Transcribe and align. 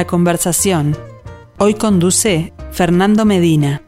La 0.00 0.06
conversación. 0.06 0.96
Hoy 1.58 1.74
conduce 1.74 2.54
Fernando 2.70 3.26
Medina. 3.26 3.82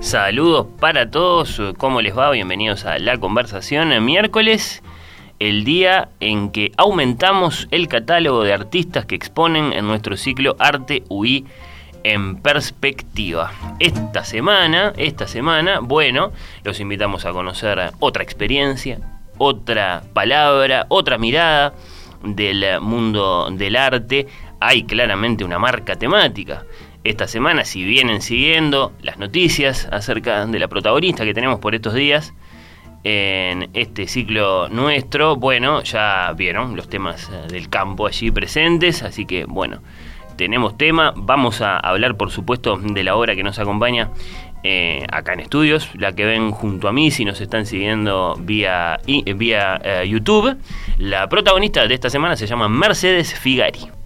Saludos 0.00 0.68
para 0.80 1.10
todos, 1.10 1.60
¿cómo 1.76 2.00
les 2.00 2.16
va? 2.16 2.30
Bienvenidos 2.30 2.86
a 2.86 2.98
La 2.98 3.18
Conversación. 3.18 4.02
Miércoles, 4.06 4.82
el 5.38 5.64
día 5.64 6.08
en 6.20 6.50
que 6.50 6.72
aumentamos 6.78 7.68
el 7.72 7.88
catálogo 7.88 8.42
de 8.42 8.54
artistas 8.54 9.04
que 9.04 9.16
exponen 9.16 9.74
en 9.74 9.86
nuestro 9.86 10.16
ciclo 10.16 10.56
Arte 10.58 11.04
UI 11.10 11.44
en 12.04 12.36
perspectiva. 12.36 13.52
Esta 13.78 14.24
semana, 14.24 14.92
esta 14.96 15.26
semana, 15.26 15.80
bueno, 15.80 16.32
los 16.64 16.80
invitamos 16.80 17.24
a 17.24 17.32
conocer 17.32 17.92
otra 18.00 18.22
experiencia, 18.22 18.98
otra 19.38 20.02
palabra, 20.12 20.86
otra 20.88 21.18
mirada 21.18 21.74
del 22.22 22.80
mundo 22.80 23.48
del 23.50 23.76
arte. 23.76 24.26
Hay 24.60 24.84
claramente 24.84 25.44
una 25.44 25.58
marca 25.58 25.96
temática. 25.96 26.64
Esta 27.04 27.26
semana, 27.26 27.64
si 27.64 27.82
vienen 27.82 28.22
siguiendo 28.22 28.92
las 29.02 29.18
noticias 29.18 29.88
acerca 29.90 30.46
de 30.46 30.58
la 30.58 30.68
protagonista 30.68 31.24
que 31.24 31.34
tenemos 31.34 31.58
por 31.58 31.74
estos 31.74 31.94
días 31.94 32.32
en 33.02 33.70
este 33.74 34.06
ciclo 34.06 34.68
nuestro, 34.68 35.34
bueno, 35.34 35.82
ya 35.82 36.32
vieron 36.36 36.76
los 36.76 36.88
temas 36.88 37.28
del 37.48 37.68
campo 37.68 38.06
allí 38.06 38.30
presentes, 38.30 39.02
así 39.02 39.26
que 39.26 39.44
bueno, 39.46 39.80
tenemos 40.42 40.76
tema. 40.76 41.14
Vamos 41.14 41.60
a 41.60 41.78
hablar, 41.78 42.16
por 42.16 42.32
supuesto, 42.32 42.76
de 42.76 43.04
la 43.04 43.14
obra 43.14 43.36
que 43.36 43.44
nos 43.44 43.60
acompaña 43.60 44.10
eh, 44.64 45.06
acá 45.08 45.34
en 45.34 45.40
estudios, 45.40 45.88
la 45.94 46.16
que 46.16 46.24
ven 46.24 46.50
junto 46.50 46.88
a 46.88 46.92
mí 46.92 47.12
si 47.12 47.24
nos 47.24 47.40
están 47.40 47.64
siguiendo 47.64 48.34
vía, 48.40 48.98
vía 49.36 49.80
eh, 49.84 50.08
YouTube. 50.08 50.56
La 50.98 51.28
protagonista 51.28 51.86
de 51.86 51.94
esta 51.94 52.10
semana 52.10 52.34
se 52.34 52.48
llama 52.48 52.68
Mercedes 52.68 53.38
Figari. 53.38 54.01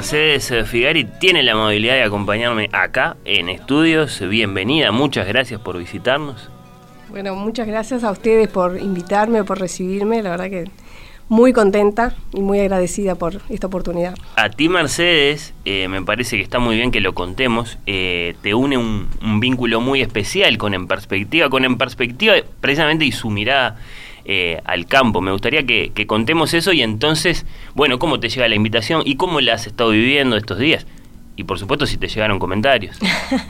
Mercedes 0.00 0.50
Figari 0.66 1.04
tiene 1.04 1.42
la 1.42 1.52
amabilidad 1.52 1.92
de 1.92 2.04
acompañarme 2.04 2.70
acá 2.72 3.18
en 3.26 3.50
estudios. 3.50 4.18
Bienvenida, 4.26 4.92
muchas 4.92 5.28
gracias 5.28 5.60
por 5.60 5.76
visitarnos. 5.76 6.48
Bueno, 7.10 7.34
muchas 7.34 7.66
gracias 7.66 8.02
a 8.02 8.10
ustedes 8.10 8.48
por 8.48 8.80
invitarme, 8.80 9.44
por 9.44 9.60
recibirme. 9.60 10.22
La 10.22 10.30
verdad 10.30 10.48
que 10.48 10.70
muy 11.28 11.52
contenta 11.52 12.14
y 12.32 12.40
muy 12.40 12.60
agradecida 12.60 13.14
por 13.16 13.42
esta 13.50 13.66
oportunidad. 13.66 14.14
A 14.36 14.48
ti, 14.48 14.70
Mercedes, 14.70 15.52
eh, 15.66 15.86
me 15.88 16.00
parece 16.00 16.38
que 16.38 16.42
está 16.42 16.58
muy 16.60 16.76
bien 16.76 16.92
que 16.92 17.02
lo 17.02 17.12
contemos. 17.12 17.76
Eh, 17.84 18.36
te 18.40 18.54
une 18.54 18.78
un, 18.78 19.06
un, 19.22 19.38
vínculo 19.38 19.82
muy 19.82 20.00
especial 20.00 20.56
con 20.56 20.72
En 20.72 20.86
Perspectiva, 20.86 21.50
con 21.50 21.66
En 21.66 21.76
Perspectiva 21.76 22.36
precisamente 22.62 23.04
y 23.04 23.12
su 23.12 23.28
mirada 23.28 23.76
eh, 24.24 24.60
al 24.64 24.86
campo. 24.86 25.20
Me 25.20 25.32
gustaría 25.32 25.64
que, 25.64 25.92
contemos 26.06 26.54
eso 26.54 26.72
y 26.72 26.82
entonces, 26.82 27.46
bueno, 27.74 27.98
cómo 27.98 28.20
te 28.20 28.28
llega 28.28 28.48
la 28.48 28.54
invitación 28.54 29.02
y 29.04 29.16
cómo 29.16 29.40
la 29.40 29.54
has 29.54 29.66
estado 29.66 29.90
viviendo 29.90 30.36
estos 30.36 30.58
días. 30.58 30.86
Y 31.36 31.44
por 31.44 31.58
supuesto 31.58 31.86
si 31.86 31.96
te 31.96 32.08
llegaron 32.08 32.38
comentarios. 32.38 32.98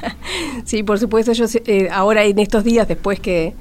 sí, 0.64 0.82
por 0.82 0.98
supuesto, 0.98 1.32
yo 1.32 1.46
eh, 1.66 1.88
ahora 1.90 2.24
en 2.24 2.38
estos 2.38 2.62
días, 2.62 2.86
después 2.86 3.18
que, 3.18 3.54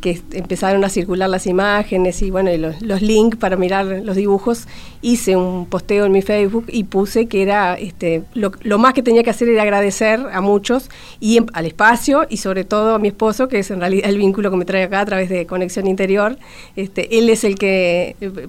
que 0.00 0.20
empezaron 0.32 0.84
a 0.84 0.88
circular 0.88 1.30
las 1.30 1.46
imágenes 1.46 2.20
y 2.22 2.30
bueno, 2.30 2.50
los, 2.80 3.02
links 3.02 3.38
para 3.38 3.56
mirar 3.56 3.86
los 3.86 4.16
dibujos, 4.16 4.66
hice 5.00 5.36
un 5.36 5.66
posteo 5.66 6.04
en 6.04 6.12
mi 6.12 6.20
Facebook 6.20 6.66
y 6.68 6.84
puse 6.84 7.26
que 7.26 7.42
era 7.42 7.74
este, 7.74 8.22
lo, 8.34 8.78
más 8.78 8.92
que 8.92 9.02
tenía 9.02 9.22
que 9.22 9.30
hacer 9.30 9.48
era 9.48 9.62
agradecer 9.62 10.20
a 10.32 10.40
muchos 10.40 10.90
y 11.20 11.40
al 11.52 11.66
espacio 11.66 12.26
y 12.28 12.36
sobre 12.36 12.64
todo 12.64 12.94
a 12.94 12.98
mi 12.98 13.08
esposo, 13.08 13.48
que 13.48 13.60
es 13.60 13.70
en 13.70 13.80
realidad 13.80 14.10
el 14.10 14.18
vínculo 14.18 14.50
que 14.50 14.56
me 14.56 14.64
trae 14.64 14.82
acá 14.82 15.00
a 15.00 15.06
través 15.06 15.28
de 15.28 15.46
Conexión 15.46 15.86
Interior. 15.86 16.38
Este, 16.76 17.18
él 17.18 17.30
es 17.30 17.44
el 17.44 17.54
que 17.54 18.16
eh, 18.20 18.48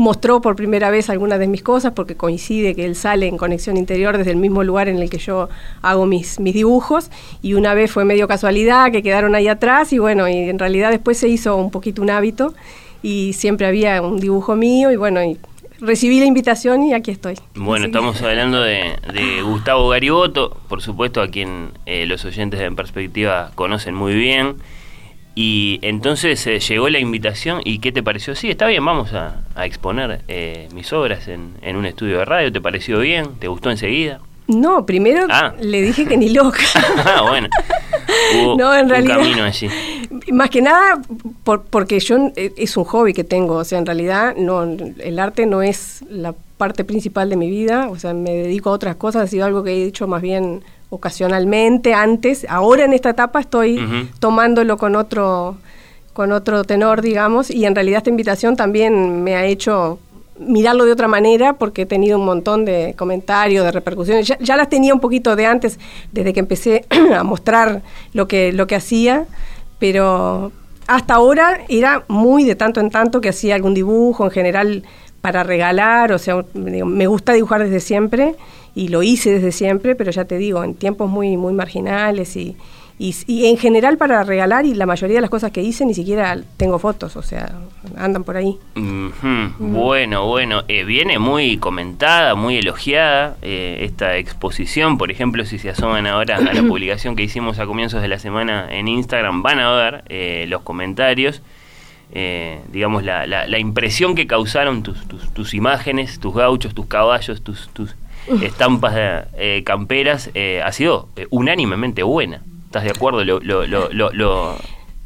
mostró 0.00 0.40
por 0.40 0.56
primera 0.56 0.88
vez 0.88 1.10
algunas 1.10 1.38
de 1.38 1.46
mis 1.46 1.62
cosas 1.62 1.92
porque 1.92 2.16
coincide 2.16 2.74
que 2.74 2.86
él 2.86 2.96
sale 2.96 3.26
en 3.26 3.36
conexión 3.36 3.76
interior 3.76 4.16
desde 4.16 4.30
el 4.30 4.38
mismo 4.38 4.64
lugar 4.64 4.88
en 4.88 4.98
el 4.98 5.10
que 5.10 5.18
yo 5.18 5.50
hago 5.82 6.06
mis, 6.06 6.40
mis 6.40 6.54
dibujos 6.54 7.10
y 7.42 7.52
una 7.52 7.74
vez 7.74 7.92
fue 7.92 8.06
medio 8.06 8.26
casualidad 8.26 8.90
que 8.92 9.02
quedaron 9.02 9.34
ahí 9.34 9.46
atrás 9.46 9.92
y 9.92 9.98
bueno, 9.98 10.26
y 10.26 10.48
en 10.48 10.58
realidad 10.58 10.90
después 10.90 11.18
se 11.18 11.28
hizo 11.28 11.54
un 11.54 11.70
poquito 11.70 12.00
un 12.00 12.08
hábito 12.08 12.54
y 13.02 13.34
siempre 13.34 13.66
había 13.66 14.00
un 14.00 14.18
dibujo 14.18 14.56
mío 14.56 14.90
y 14.90 14.96
bueno, 14.96 15.22
y 15.22 15.36
recibí 15.80 16.18
la 16.18 16.24
invitación 16.24 16.82
y 16.82 16.94
aquí 16.94 17.10
estoy. 17.10 17.34
Bueno, 17.54 17.84
estamos 17.84 18.22
hablando 18.22 18.62
de, 18.62 18.96
Gustavo 19.42 19.90
Gariboto, 19.90 20.56
por 20.66 20.80
supuesto 20.80 21.20
a 21.20 21.28
quien 21.28 21.72
eh, 21.84 22.06
los 22.06 22.24
oyentes 22.24 22.58
de 22.58 22.64
En 22.64 22.74
Perspectiva 22.74 23.52
conocen 23.54 23.94
muy 23.94 24.14
bien. 24.14 24.56
Y 25.34 25.78
entonces 25.82 26.44
eh, 26.46 26.58
llegó 26.58 26.88
la 26.88 26.98
invitación 26.98 27.60
y 27.64 27.78
¿qué 27.78 27.92
te 27.92 28.02
pareció? 28.02 28.34
Sí, 28.34 28.50
está 28.50 28.66
bien, 28.66 28.84
vamos 28.84 29.12
a, 29.12 29.44
exponer 29.64 30.22
eh, 30.28 30.68
mis 30.74 30.92
obras 30.92 31.28
en, 31.28 31.76
un 31.76 31.86
estudio 31.86 32.18
de 32.18 32.24
radio. 32.24 32.52
¿Te 32.52 32.60
pareció 32.60 33.00
bien? 33.00 33.36
¿Te 33.38 33.48
gustó 33.48 33.70
enseguida? 33.70 34.20
No, 34.48 34.84
primero 34.84 35.26
ah. 35.30 35.54
le 35.60 35.80
dije 35.80 36.06
que 36.06 36.16
ni 36.16 36.30
loca. 36.30 36.60
ah, 37.04 37.22
bueno. 37.28 37.48
no, 38.56 38.74
en 38.74 38.88
realidad, 38.88 39.18
un 39.18 39.22
camino 39.24 39.44
allí. 39.44 39.68
Más 40.32 40.50
que 40.50 40.60
nada 40.60 41.00
porque 41.44 42.00
yo 42.00 42.32
eh, 42.34 42.52
es 42.56 42.76
un 42.76 42.84
hobby 42.84 43.12
que 43.12 43.22
tengo, 43.22 43.56
o 43.56 43.64
sea, 43.64 43.78
en 43.78 43.86
realidad 43.86 44.34
no 44.36 44.64
el 44.64 45.18
arte 45.18 45.46
no 45.46 45.62
es 45.62 46.04
la 46.08 46.34
parte 46.56 46.84
principal 46.84 47.30
de 47.30 47.36
mi 47.36 47.48
vida, 47.48 47.88
o 47.88 47.98
sea, 47.98 48.12
me 48.12 48.32
dedico 48.32 48.70
a 48.70 48.72
otras 48.72 48.96
cosas, 48.96 49.22
ha 49.22 49.26
sido 49.28 49.46
algo 49.46 49.62
que 49.62 49.70
he 49.70 49.84
hecho 49.86 50.08
más 50.08 50.20
bien 50.20 50.62
ocasionalmente 50.90 51.94
antes, 51.94 52.44
ahora 52.48 52.84
en 52.84 52.92
esta 52.92 53.10
etapa 53.10 53.40
estoy 53.40 53.80
tomándolo 54.18 54.76
con 54.76 54.96
otro 54.96 55.56
con 56.12 56.32
otro 56.32 56.64
tenor, 56.64 57.00
digamos, 57.02 57.50
y 57.50 57.64
en 57.64 57.74
realidad 57.74 57.98
esta 57.98 58.10
invitación 58.10 58.56
también 58.56 59.22
me 59.22 59.36
ha 59.36 59.46
hecho 59.46 60.00
mirarlo 60.38 60.84
de 60.84 60.92
otra 60.92 61.06
manera 61.06 61.52
porque 61.54 61.82
he 61.82 61.86
tenido 61.86 62.18
un 62.18 62.24
montón 62.24 62.64
de 62.64 62.94
comentarios, 62.98 63.64
de 63.64 63.72
repercusiones. 63.72 64.32
Ya, 64.40 64.56
las 64.56 64.68
tenía 64.68 64.92
un 64.92 65.00
poquito 65.00 65.36
de 65.36 65.46
antes, 65.46 65.78
desde 66.12 66.32
que 66.32 66.40
empecé 66.40 66.84
a 67.16 67.22
mostrar 67.22 67.82
lo 68.12 68.26
que, 68.26 68.52
lo 68.52 68.66
que 68.66 68.74
hacía, 68.74 69.26
pero 69.78 70.50
hasta 70.86 71.14
ahora 71.14 71.60
era 71.68 72.04
muy 72.08 72.44
de 72.44 72.56
tanto 72.56 72.80
en 72.80 72.90
tanto 72.90 73.20
que 73.20 73.28
hacía 73.28 73.54
algún 73.54 73.74
dibujo, 73.74 74.24
en 74.24 74.30
general 74.30 74.82
para 75.20 75.42
regalar, 75.44 76.12
o 76.12 76.18
sea, 76.18 76.44
me 76.54 77.06
gusta 77.06 77.34
dibujar 77.34 77.62
desde 77.62 77.80
siempre 77.80 78.34
y 78.74 78.88
lo 78.88 79.02
hice 79.02 79.32
desde 79.32 79.52
siempre, 79.52 79.94
pero 79.94 80.10
ya 80.10 80.24
te 80.24 80.38
digo, 80.38 80.62
en 80.64 80.74
tiempos 80.74 81.10
muy, 81.10 81.36
muy 81.36 81.52
marginales 81.52 82.36
y, 82.36 82.56
y, 83.00 83.46
en 83.46 83.56
general 83.56 83.96
para 83.96 84.22
regalar 84.24 84.66
y 84.66 84.74
la 84.74 84.84
mayoría 84.84 85.16
de 85.16 85.20
las 85.22 85.30
cosas 85.30 85.52
que 85.52 85.62
hice 85.62 85.86
ni 85.86 85.94
siquiera 85.94 86.38
tengo 86.58 86.78
fotos, 86.78 87.16
o 87.16 87.22
sea, 87.22 87.50
andan 87.96 88.24
por 88.24 88.36
ahí. 88.36 88.58
Bueno, 89.58 90.26
bueno, 90.26 90.64
eh, 90.68 90.84
viene 90.84 91.18
muy 91.18 91.56
comentada, 91.56 92.34
muy 92.34 92.58
elogiada 92.58 93.36
eh, 93.40 93.78
esta 93.82 94.18
exposición, 94.18 94.98
por 94.98 95.10
ejemplo, 95.10 95.46
si 95.46 95.58
se 95.58 95.70
asoman 95.70 96.06
ahora 96.06 96.36
a 96.36 96.40
la 96.52 96.62
publicación 96.68 97.16
que 97.16 97.22
hicimos 97.22 97.58
a 97.58 97.64
comienzos 97.64 98.02
de 98.02 98.08
la 98.08 98.18
semana 98.18 98.68
en 98.70 98.86
Instagram, 98.86 99.42
van 99.42 99.60
a 99.60 99.72
ver 99.72 100.04
eh, 100.10 100.44
los 100.48 100.60
comentarios. 100.60 101.40
Digamos, 102.12 103.04
la, 103.04 103.26
la, 103.26 103.58
impresión 103.58 104.14
que 104.14 104.26
causaron 104.26 104.82
tus, 104.82 105.06
tus, 105.06 105.32
tus, 105.32 105.54
imágenes, 105.54 106.18
tus 106.20 106.34
gauchos, 106.34 106.74
tus 106.74 106.86
caballos, 106.86 107.42
tus, 107.42 107.68
tus 107.72 107.94
estampas 108.42 109.26
camperas, 109.64 110.30
ha 110.64 110.72
sido 110.72 111.08
unánimemente 111.30 112.02
buena. 112.02 112.42
¿Estás 112.66 112.84
de 112.84 112.90
acuerdo? 112.90 113.24
¿Lo, 113.24 113.40
lo, 113.40 113.66
lo, 113.66 113.90
lo, 113.90 114.56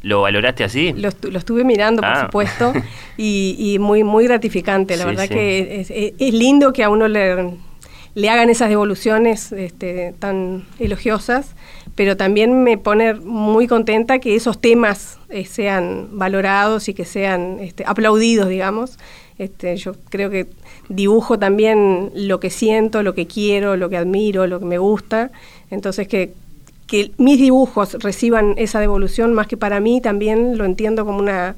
lo 0.05 0.21
valoraste 0.21 0.63
así? 0.63 0.93
Lo, 0.93 1.09
estuve 1.09 1.63
mirando, 1.63 2.03
por 2.03 2.11
ah. 2.11 2.25
supuesto, 2.25 2.73
y, 3.17 3.77
muy, 3.79 4.03
muy 4.03 4.25
gratificante. 4.25 4.95
La 4.97 5.05
verdad 5.05 5.27
que 5.27 5.81
es, 5.81 6.33
lindo 6.33 6.71
que 6.73 6.83
a 6.83 6.89
uno 6.89 7.07
le, 7.07 7.55
le 8.13 8.29
hagan 8.29 8.51
esas 8.51 8.69
devoluciones 8.69 9.51
este, 9.51 10.13
tan 10.19 10.65
elogiosas. 10.77 11.54
Pero 11.93 12.17
también 12.17 12.63
me 12.63 12.77
pone 12.77 13.13
muy 13.13 13.67
contenta 13.67 14.19
que 14.19 14.35
esos 14.35 14.59
temas 14.59 15.19
eh, 15.29 15.45
sean 15.45 16.09
valorados 16.11 16.89
y 16.89 16.93
que 16.93 17.05
sean 17.05 17.59
este, 17.59 17.83
aplaudidos, 17.85 18.49
digamos. 18.49 18.97
Este, 19.37 19.75
yo 19.77 19.93
creo 20.09 20.29
que 20.29 20.47
dibujo 20.89 21.37
también 21.37 22.11
lo 22.15 22.39
que 22.39 22.49
siento, 22.49 23.03
lo 23.03 23.13
que 23.13 23.27
quiero, 23.27 23.75
lo 23.75 23.89
que 23.89 23.97
admiro, 23.97 24.47
lo 24.47 24.59
que 24.59 24.65
me 24.65 24.77
gusta. 24.77 25.31
Entonces 25.69 26.07
que, 26.07 26.33
que 26.87 27.11
mis 27.17 27.37
dibujos 27.37 27.93
reciban 28.01 28.55
esa 28.57 28.79
devolución, 28.79 29.33
más 29.33 29.47
que 29.47 29.57
para 29.57 29.79
mí, 29.79 30.01
también 30.01 30.57
lo 30.57 30.65
entiendo 30.65 31.05
como 31.05 31.19
una 31.19 31.55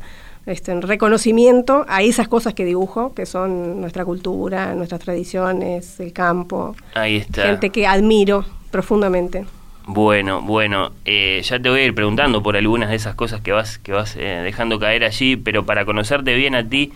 este, 0.47 0.79
reconocimiento 0.79 1.85
a 1.87 2.01
esas 2.01 2.27
cosas 2.27 2.53
que 2.53 2.65
dibujo, 2.65 3.13
que 3.13 3.25
son 3.25 3.81
nuestra 3.81 4.05
cultura, 4.05 4.73
nuestras 4.75 5.01
tradiciones, 5.01 5.99
el 5.99 6.13
campo. 6.13 6.75
Ahí 6.95 7.17
está. 7.17 7.43
Gente 7.43 7.69
que 7.69 7.85
admiro 7.85 8.45
profundamente. 8.71 9.45
Bueno, 9.87 10.41
bueno, 10.41 10.91
eh, 11.05 11.41
ya 11.43 11.59
te 11.59 11.69
voy 11.69 11.79
a 11.79 11.85
ir 11.85 11.95
preguntando 11.95 12.43
por 12.43 12.57
algunas 12.57 12.89
de 12.89 12.97
esas 12.97 13.15
cosas 13.15 13.39
que 13.39 13.53
vas, 13.53 13.77
que 13.77 13.93
vas 13.93 14.17
eh, 14.17 14.41
dejando 14.43 14.79
caer 14.79 15.05
allí, 15.05 15.37
pero 15.37 15.65
para 15.65 15.85
conocerte 15.85 16.35
bien 16.35 16.55
a 16.55 16.67
ti 16.67 16.91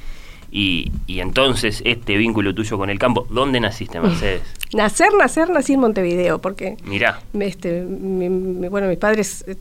y, 0.52 0.92
y, 1.08 1.22
entonces 1.22 1.82
este 1.86 2.18
vínculo 2.18 2.54
tuyo 2.54 2.78
con 2.78 2.90
el 2.90 3.00
campo, 3.00 3.26
¿dónde 3.30 3.62
naciste, 3.62 4.00
Mercedes? 4.02 4.42
Nacer, 4.74 5.14
nacer, 5.18 5.50
nací 5.50 5.74
en 5.74 5.80
Montevideo, 5.80 6.42
porque... 6.42 6.76
Mirá. 6.84 7.22
Este, 7.40 7.82
mi, 7.82 8.28
mi, 8.28 8.68
bueno, 8.68 8.90
mis 8.90 8.98
padres, 8.98 9.46
eh, 9.48 9.56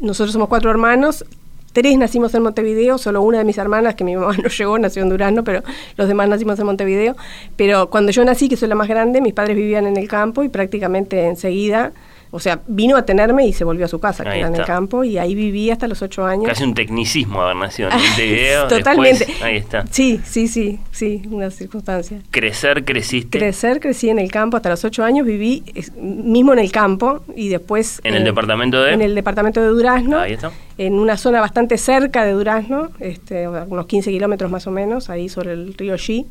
nosotros 0.00 0.34
somos 0.34 0.48
cuatro 0.48 0.70
hermanos, 0.70 1.24
tres 1.72 1.96
nacimos 1.96 2.34
en 2.34 2.42
Montevideo, 2.42 2.98
solo 2.98 3.22
una 3.22 3.38
de 3.38 3.44
mis 3.44 3.56
hermanas, 3.56 3.94
que 3.94 4.04
mi 4.04 4.14
mamá 4.14 4.36
no 4.42 4.50
llegó, 4.50 4.78
nació 4.78 5.02
en 5.02 5.08
Durazno, 5.08 5.42
pero 5.42 5.62
los 5.96 6.06
demás 6.06 6.28
nacimos 6.28 6.58
en 6.58 6.66
Montevideo. 6.66 7.16
Pero 7.56 7.88
cuando 7.88 8.12
yo 8.12 8.22
nací, 8.26 8.50
que 8.50 8.58
soy 8.58 8.68
la 8.68 8.74
más 8.74 8.88
grande, 8.88 9.22
mis 9.22 9.32
padres 9.32 9.56
vivían 9.56 9.86
en 9.86 9.96
el 9.96 10.06
campo 10.06 10.44
y 10.44 10.50
prácticamente 10.50 11.24
enseguida 11.24 11.94
o 12.34 12.40
sea, 12.40 12.60
vino 12.66 12.96
a 12.96 13.04
tenerme 13.04 13.46
y 13.46 13.52
se 13.52 13.62
volvió 13.62 13.84
a 13.84 13.88
su 13.88 14.00
casa, 14.00 14.24
que 14.24 14.40
era 14.40 14.48
en 14.48 14.56
el 14.56 14.64
campo, 14.64 15.04
y 15.04 15.18
ahí 15.18 15.36
viví 15.36 15.70
hasta 15.70 15.86
los 15.86 16.02
ocho 16.02 16.26
años. 16.26 16.48
Casi 16.48 16.64
un 16.64 16.74
tecnicismo 16.74 17.40
haber 17.40 17.54
nacido 17.54 17.90
en 17.90 17.96
Montevideo. 17.96 18.66
Totalmente. 18.68 19.28
ahí 19.40 19.58
está. 19.58 19.84
Sí, 19.88 20.20
sí, 20.24 20.48
sí, 20.48 20.80
sí, 20.90 21.22
una 21.30 21.52
circunstancia. 21.52 22.18
Crecer, 22.32 22.84
creciste. 22.84 23.38
Crecer, 23.38 23.78
crecí 23.78 24.10
en 24.10 24.18
el 24.18 24.32
campo 24.32 24.56
hasta 24.56 24.68
los 24.68 24.84
ocho 24.84 25.04
años, 25.04 25.24
viví 25.24 25.62
mismo 25.96 26.52
en 26.52 26.58
el 26.58 26.72
campo 26.72 27.22
y 27.36 27.50
después... 27.50 28.00
¿En 28.02 28.16
el 28.16 28.24
departamento 28.24 28.82
de...? 28.82 28.94
En 28.94 29.02
el 29.02 29.14
departamento 29.14 29.60
de 29.60 29.68
Durazno. 29.68 30.18
Ahí 30.18 30.32
está. 30.32 30.50
En 30.76 30.94
una 30.94 31.16
zona 31.16 31.40
bastante 31.40 31.78
cerca 31.78 32.24
de 32.24 32.32
Durazno, 32.32 32.90
este, 32.98 33.46
unos 33.46 33.86
15 33.86 34.10
kilómetros 34.10 34.50
más 34.50 34.66
o 34.66 34.72
menos, 34.72 35.08
ahí 35.08 35.28
sobre 35.28 35.52
el 35.52 35.74
río 35.74 35.94
Xi. 35.94 36.26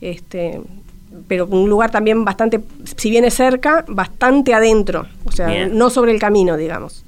Este, 0.00 0.60
pero 1.28 1.46
un 1.46 1.68
lugar 1.68 1.90
también 1.90 2.24
bastante, 2.24 2.60
si 2.96 3.10
viene 3.10 3.30
cerca, 3.30 3.84
bastante 3.88 4.54
adentro, 4.54 5.06
o 5.24 5.32
sea, 5.32 5.66
no 5.68 5.90
sobre 5.90 6.12
el 6.12 6.18
camino, 6.18 6.56
digamos. 6.56 7.04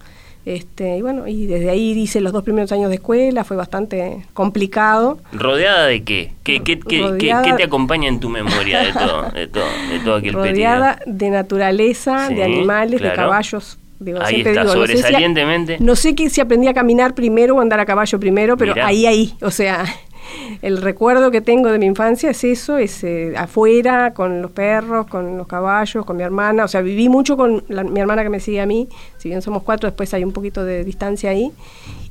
Este, 0.48 0.96
y 0.96 1.02
bueno, 1.02 1.28
y 1.28 1.44
desde 1.44 1.68
ahí 1.68 1.90
hice 1.90 2.22
los 2.22 2.32
dos 2.32 2.42
primeros 2.42 2.72
años 2.72 2.88
de 2.88 2.94
escuela, 2.94 3.44
fue 3.44 3.54
bastante 3.54 4.24
complicado. 4.32 5.18
¿Rodeada 5.32 5.86
de 5.86 6.02
qué? 6.04 6.32
¿Qué, 6.42 6.62
qué, 6.62 6.80
qué, 6.80 7.54
te 7.54 7.64
acompaña 7.64 8.08
en 8.08 8.18
tu 8.18 8.30
memoria 8.30 8.82
de 8.82 8.94
todo, 8.94 9.30
de 9.30 9.46
todo, 9.46 9.66
de 9.90 9.98
todo 9.98 10.14
aquel 10.14 10.32
Rodeada 10.32 11.00
de 11.04 11.28
naturaleza, 11.28 12.30
de 12.30 12.44
animales, 12.44 13.02
de 13.02 13.12
caballos. 13.12 13.78
Digo, 14.00 14.20
ahí 14.22 14.40
está, 14.40 14.66
sobresalientemente. 14.66 15.76
No 15.80 15.96
sé, 15.96 16.14
si, 16.16 16.30
si 16.30 16.40
aprendí 16.40 16.66
a 16.66 16.72
caminar 16.72 17.14
primero 17.14 17.56
o 17.56 17.60
andar 17.60 17.80
a 17.80 17.84
caballo 17.84 18.18
primero, 18.18 18.56
pero 18.56 18.72
ahí, 18.82 19.04
ahí, 19.04 19.34
o 19.42 19.50
sea, 19.50 19.84
el 20.62 20.82
recuerdo 20.82 21.30
que 21.30 21.40
tengo 21.40 21.70
de 21.70 21.78
mi 21.78 21.86
infancia 21.86 22.30
es 22.30 22.44
eso, 22.44 22.78
es 22.78 23.02
eh, 23.04 23.34
afuera, 23.36 24.12
con 24.14 24.42
los 24.42 24.50
perros, 24.50 25.06
con 25.06 25.36
los 25.36 25.46
caballos, 25.46 26.04
con 26.04 26.16
mi 26.16 26.22
hermana. 26.22 26.64
O 26.64 26.68
sea, 26.68 26.80
viví 26.80 27.08
mucho 27.08 27.36
con 27.36 27.64
mi 27.68 28.00
hermana 28.00 28.22
que 28.22 28.30
me 28.30 28.40
sigue 28.40 28.60
a 28.60 28.66
mí. 28.66 28.88
Si 29.18 29.28
bien 29.28 29.42
somos 29.42 29.62
cuatro, 29.62 29.88
después 29.88 30.12
hay 30.14 30.24
un 30.24 30.32
poquito 30.32 30.64
de 30.64 30.84
distancia 30.84 31.30
ahí. 31.30 31.52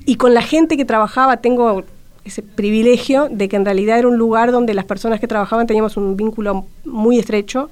Y 0.06 0.16
con 0.16 0.34
la 0.34 0.42
gente 0.42 0.78
que 0.78 0.86
trabajaba 0.86 1.38
tengo 1.38 1.84
ese 2.24 2.44
privilegio 2.44 3.30
de 3.30 3.48
que 3.48 3.56
en 3.56 3.66
realidad 3.66 4.00
era 4.00 4.08
un 4.08 4.18
lugar 4.18 4.52
donde 4.52 4.74
las 4.74 4.86
personas 4.86 5.20
que 5.20 5.28
trabajaban 5.28 5.66
teníamos 5.66 5.98
un 5.98 6.18
vínculo 6.18 6.66
muy 6.86 7.20
estrecho 7.20 7.70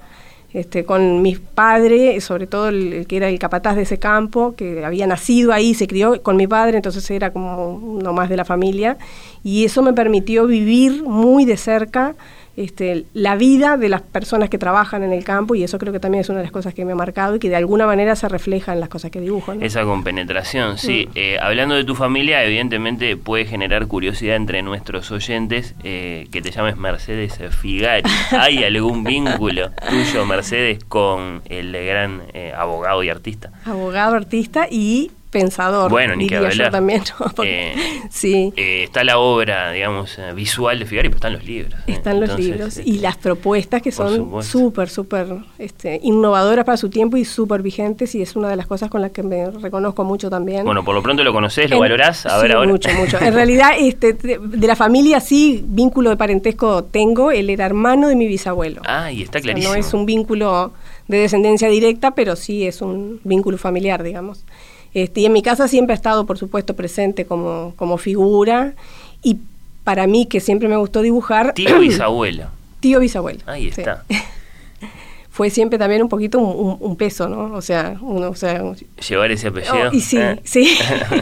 este, 0.56 0.86
con 0.86 1.22
mi 1.22 1.36
padre, 1.36 2.22
sobre 2.22 2.48
todo 2.48 2.69
el, 2.69 3.07
que 3.07 3.18
era 3.18 3.28
el 3.28 3.38
capataz 3.40 3.75
de 3.75 3.81
ese 3.81 4.00
campo, 4.00 4.56
que 4.56 4.86
había 4.86 5.06
nacido 5.06 5.52
ahí, 5.52 5.74
se 5.74 5.86
crió 5.86 6.24
con 6.24 6.38
mi 6.38 6.48
padre, 6.48 6.78
entonces 6.78 7.12
era 7.12 7.34
como 7.34 7.75
uno 7.75 8.13
más 8.13 8.30
de 8.30 8.38
la 8.38 8.46
familia, 8.46 8.98
y 9.44 9.66
eso 9.66 9.81
me 9.81 9.92
permitió 9.92 10.48
vivir 10.48 11.04
muy 11.04 11.44
de 11.44 11.57
cerca 11.57 12.16
este, 12.57 13.06
la 13.13 13.36
vida 13.36 13.78
de 13.78 13.90
las 13.90 14.02
personas 14.02 14.50
que 14.50 14.57
trabajan 14.57 15.04
en 15.04 15.12
el 15.12 15.24
campo 15.24 15.56
y 15.56 15.63
eso 15.63 15.78
creo 15.78 15.92
que 15.92 16.00
también 16.00 16.22
es 16.22 16.30
una 16.30 16.40
de 16.40 16.46
las 16.46 16.52
cosas 16.52 16.74
que 16.74 16.86
me 16.86 16.94
ha 16.94 16.96
marcado 16.96 17.36
y 17.36 17.40
que 17.40 17.50
de 17.50 17.56
alguna 17.56 17.86
manera 17.86 18.16
se 18.16 18.30
refleja 18.30 18.74
en 18.74 18.80
las 18.80 18.90
cosas 18.90 19.12
que 19.12 19.19
dibujo. 19.19 19.54
Esa 19.54 19.84
compenetración, 19.84 20.78
sí. 20.78 21.10
Eh, 21.16 21.38
hablando 21.42 21.75
de 21.75 21.84
tu 21.84 21.96
familia, 21.96 22.44
evidentemente 22.44 23.18
puede 23.18 23.46
generar 23.46 23.88
curiosidad 23.88 24.36
entre 24.36 24.62
nuestros 24.62 25.12
oyentes 25.12 25.75
eh, 25.84 26.28
que 26.31 26.42
te 26.42 26.52
llames 26.52 26.78
Mercedes 26.78 27.40
Figari. 27.52 28.04
¿Hay 28.31 28.63
algún 28.63 29.04
vínculo 29.04 29.72
tuyo, 29.90 30.25
Mercedes, 30.25 30.84
con 30.84 31.42
el 31.50 31.72
gran 31.72 32.24
eh, 32.34 32.54
abogado 32.56 33.04
y 33.04 33.10
artista? 33.10 33.51
Abogado, 33.66 34.16
artista 34.16 34.68
y 34.69 35.12
pensador. 35.36 35.92
Bueno, 35.92 36.16
ni 36.16 36.28
que 36.28 36.38
hablar. 36.38 36.72
también. 36.72 37.04
Eh, 37.44 37.76
sí. 38.10 38.54
Eh, 38.56 38.84
está 38.86 39.04
la 39.04 39.18
obra, 39.18 39.72
digamos, 39.72 40.18
eh, 40.18 40.32
visual 40.34 40.80
de 40.80 40.86
Figari, 40.86 41.10
pero 41.10 41.18
están 41.18 41.34
los 41.34 41.44
libros. 41.44 41.80
Están 41.86 42.22
los 42.22 42.40
libros 42.40 42.80
y 42.84 43.00
las 43.00 43.18
propuestas 43.18 43.82
que 43.82 43.92
son 43.92 44.42
súper, 44.42 44.90
súper 44.90 45.28
este, 45.60 46.00
innovadoras 46.02 46.66
para 46.66 46.78
su 46.78 46.90
tiempo 46.90 47.18
y 47.18 47.26
súper 47.26 47.62
vigentes 47.62 48.16
y 48.16 48.22
es 48.22 48.36
una 48.36 48.50
de 48.50 48.56
las 48.56 48.68
cosas 48.68 48.90
con 48.90 49.02
las 49.02 49.12
que 49.12 49.24
me 49.24 49.52
reconozco 49.52 50.04
mucho 50.06 50.30
también. 50.30 50.64
Bueno, 50.66 50.86
por 50.86 50.96
lo 50.96 51.04
pronto 51.04 51.24
lo 51.24 51.34
conoces, 51.34 51.70
lo 51.70 51.80
valorás, 51.80 52.26
a 52.26 52.38
ver 52.38 52.54
ahora. 52.54 52.72
Mucho, 52.72 52.90
mucho. 52.94 53.18
En 53.26 53.34
realidad, 53.34 53.72
este, 53.78 54.14
de, 54.14 54.68
la 54.68 54.76
familia 54.76 55.20
sí, 55.20 55.64
vínculo 55.68 56.12
de 56.12 56.18
parentesco 56.18 56.86
tengo, 56.86 57.32
él 57.32 57.50
era 57.50 57.66
hermano 57.66 58.08
de 58.08 58.16
mi 58.16 58.28
bisabuelo. 58.28 58.82
Ah, 58.86 59.12
y 59.12 59.24
está 59.24 59.42
clarísimo. 59.42 59.74
no 59.74 59.80
es 59.80 59.94
un 59.94 60.06
vínculo 60.06 60.72
de 61.08 61.18
descendencia 61.18 61.70
directa, 61.70 62.12
pero 62.12 62.36
sí 62.36 62.66
es 62.66 62.82
un 62.82 63.20
vínculo 63.24 63.58
familiar, 63.58 64.02
digamos. 64.04 64.46
Este, 64.95 65.19
y 65.19 65.25
en 65.25 65.33
mi 65.33 65.42
casa 65.42 65.68
siempre 65.68 65.94
ha 65.94 65.97
estado, 65.97 66.25
por 66.25 66.38
supuesto, 66.38 66.74
presente 66.74 67.25
como, 67.25 67.74
como 67.75 67.97
figura. 67.97 68.74
Y 69.21 69.39
para 69.83 70.07
mí, 70.07 70.25
que 70.25 70.39
siempre 70.39 70.69
me 70.69 70.77
gustó 70.77 71.01
dibujar... 71.01 71.53
Tío 71.53 71.80
bisabuelo. 71.81 72.45
Tío 72.80 73.01
bisabuelo. 73.01 73.42
Ahí 73.45 73.68
está. 73.68 74.06
Fue 75.30 75.50
siempre 75.50 75.77
también 75.77 76.01
un 76.01 76.07
poquito 76.07 76.39
un, 76.39 76.95
peso, 76.95 77.27
¿no? 77.27 77.53
O 77.53 77.62
sea, 77.62 77.97
uno, 78.00 78.30
o 78.30 78.36
sea... 78.36 78.63
Llevar 79.09 79.31
ese 79.31 79.50
apellido. 79.50 79.89
Oh, 79.92 79.94
y 79.94 80.00
sí, 80.00 80.18
eh. 80.18 80.39
sí. 80.45 80.77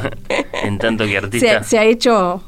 en 0.64 0.78
tanto 0.78 1.06
que 1.06 1.18
artista. 1.18 1.64
se 1.64 1.80
ha 1.80 1.84
hecho 1.84 2.44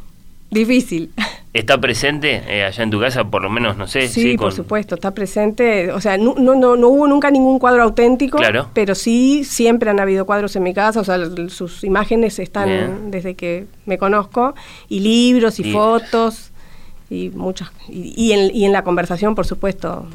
difícil. 0.51 1.09
¿Está 1.55 1.79
presente 1.79 2.43
eh, 2.49 2.65
allá 2.65 2.83
en 2.83 2.89
tu 2.89 2.99
casa, 2.99 3.23
por 3.23 3.41
lo 3.41 3.49
menos, 3.49 3.77
no 3.77 3.87
sé? 3.87 4.09
Sí, 4.09 4.35
por 4.35 4.51
supuesto, 4.51 4.95
está 4.95 5.11
presente. 5.11 5.89
O 5.93 6.01
sea, 6.01 6.17
no, 6.17 6.35
no, 6.35 6.53
no, 6.53 6.89
hubo 6.89 7.07
nunca 7.07 7.31
ningún 7.31 7.59
cuadro 7.59 7.83
auténtico, 7.83 8.37
claro. 8.39 8.67
pero 8.73 8.93
sí 8.93 9.45
siempre 9.45 9.89
han 9.89 10.01
habido 10.01 10.25
cuadros 10.25 10.53
en 10.57 10.63
mi 10.63 10.73
casa, 10.73 10.99
o 10.99 11.05
sea, 11.05 11.17
sus 11.47 11.85
imágenes 11.85 12.39
están 12.39 13.09
desde 13.09 13.35
que 13.35 13.67
me 13.85 13.97
conozco, 13.97 14.53
y 14.89 14.99
libros 14.99 15.57
y 15.61 15.71
fotos, 15.71 16.51
y 17.09 17.29
muchas. 17.29 17.71
Y, 17.87 18.33
en, 18.33 18.53
y 18.53 18.65
en 18.65 18.73
la 18.73 18.83
conversación, 18.83 19.33
por 19.33 19.45
supuesto, 19.45 20.07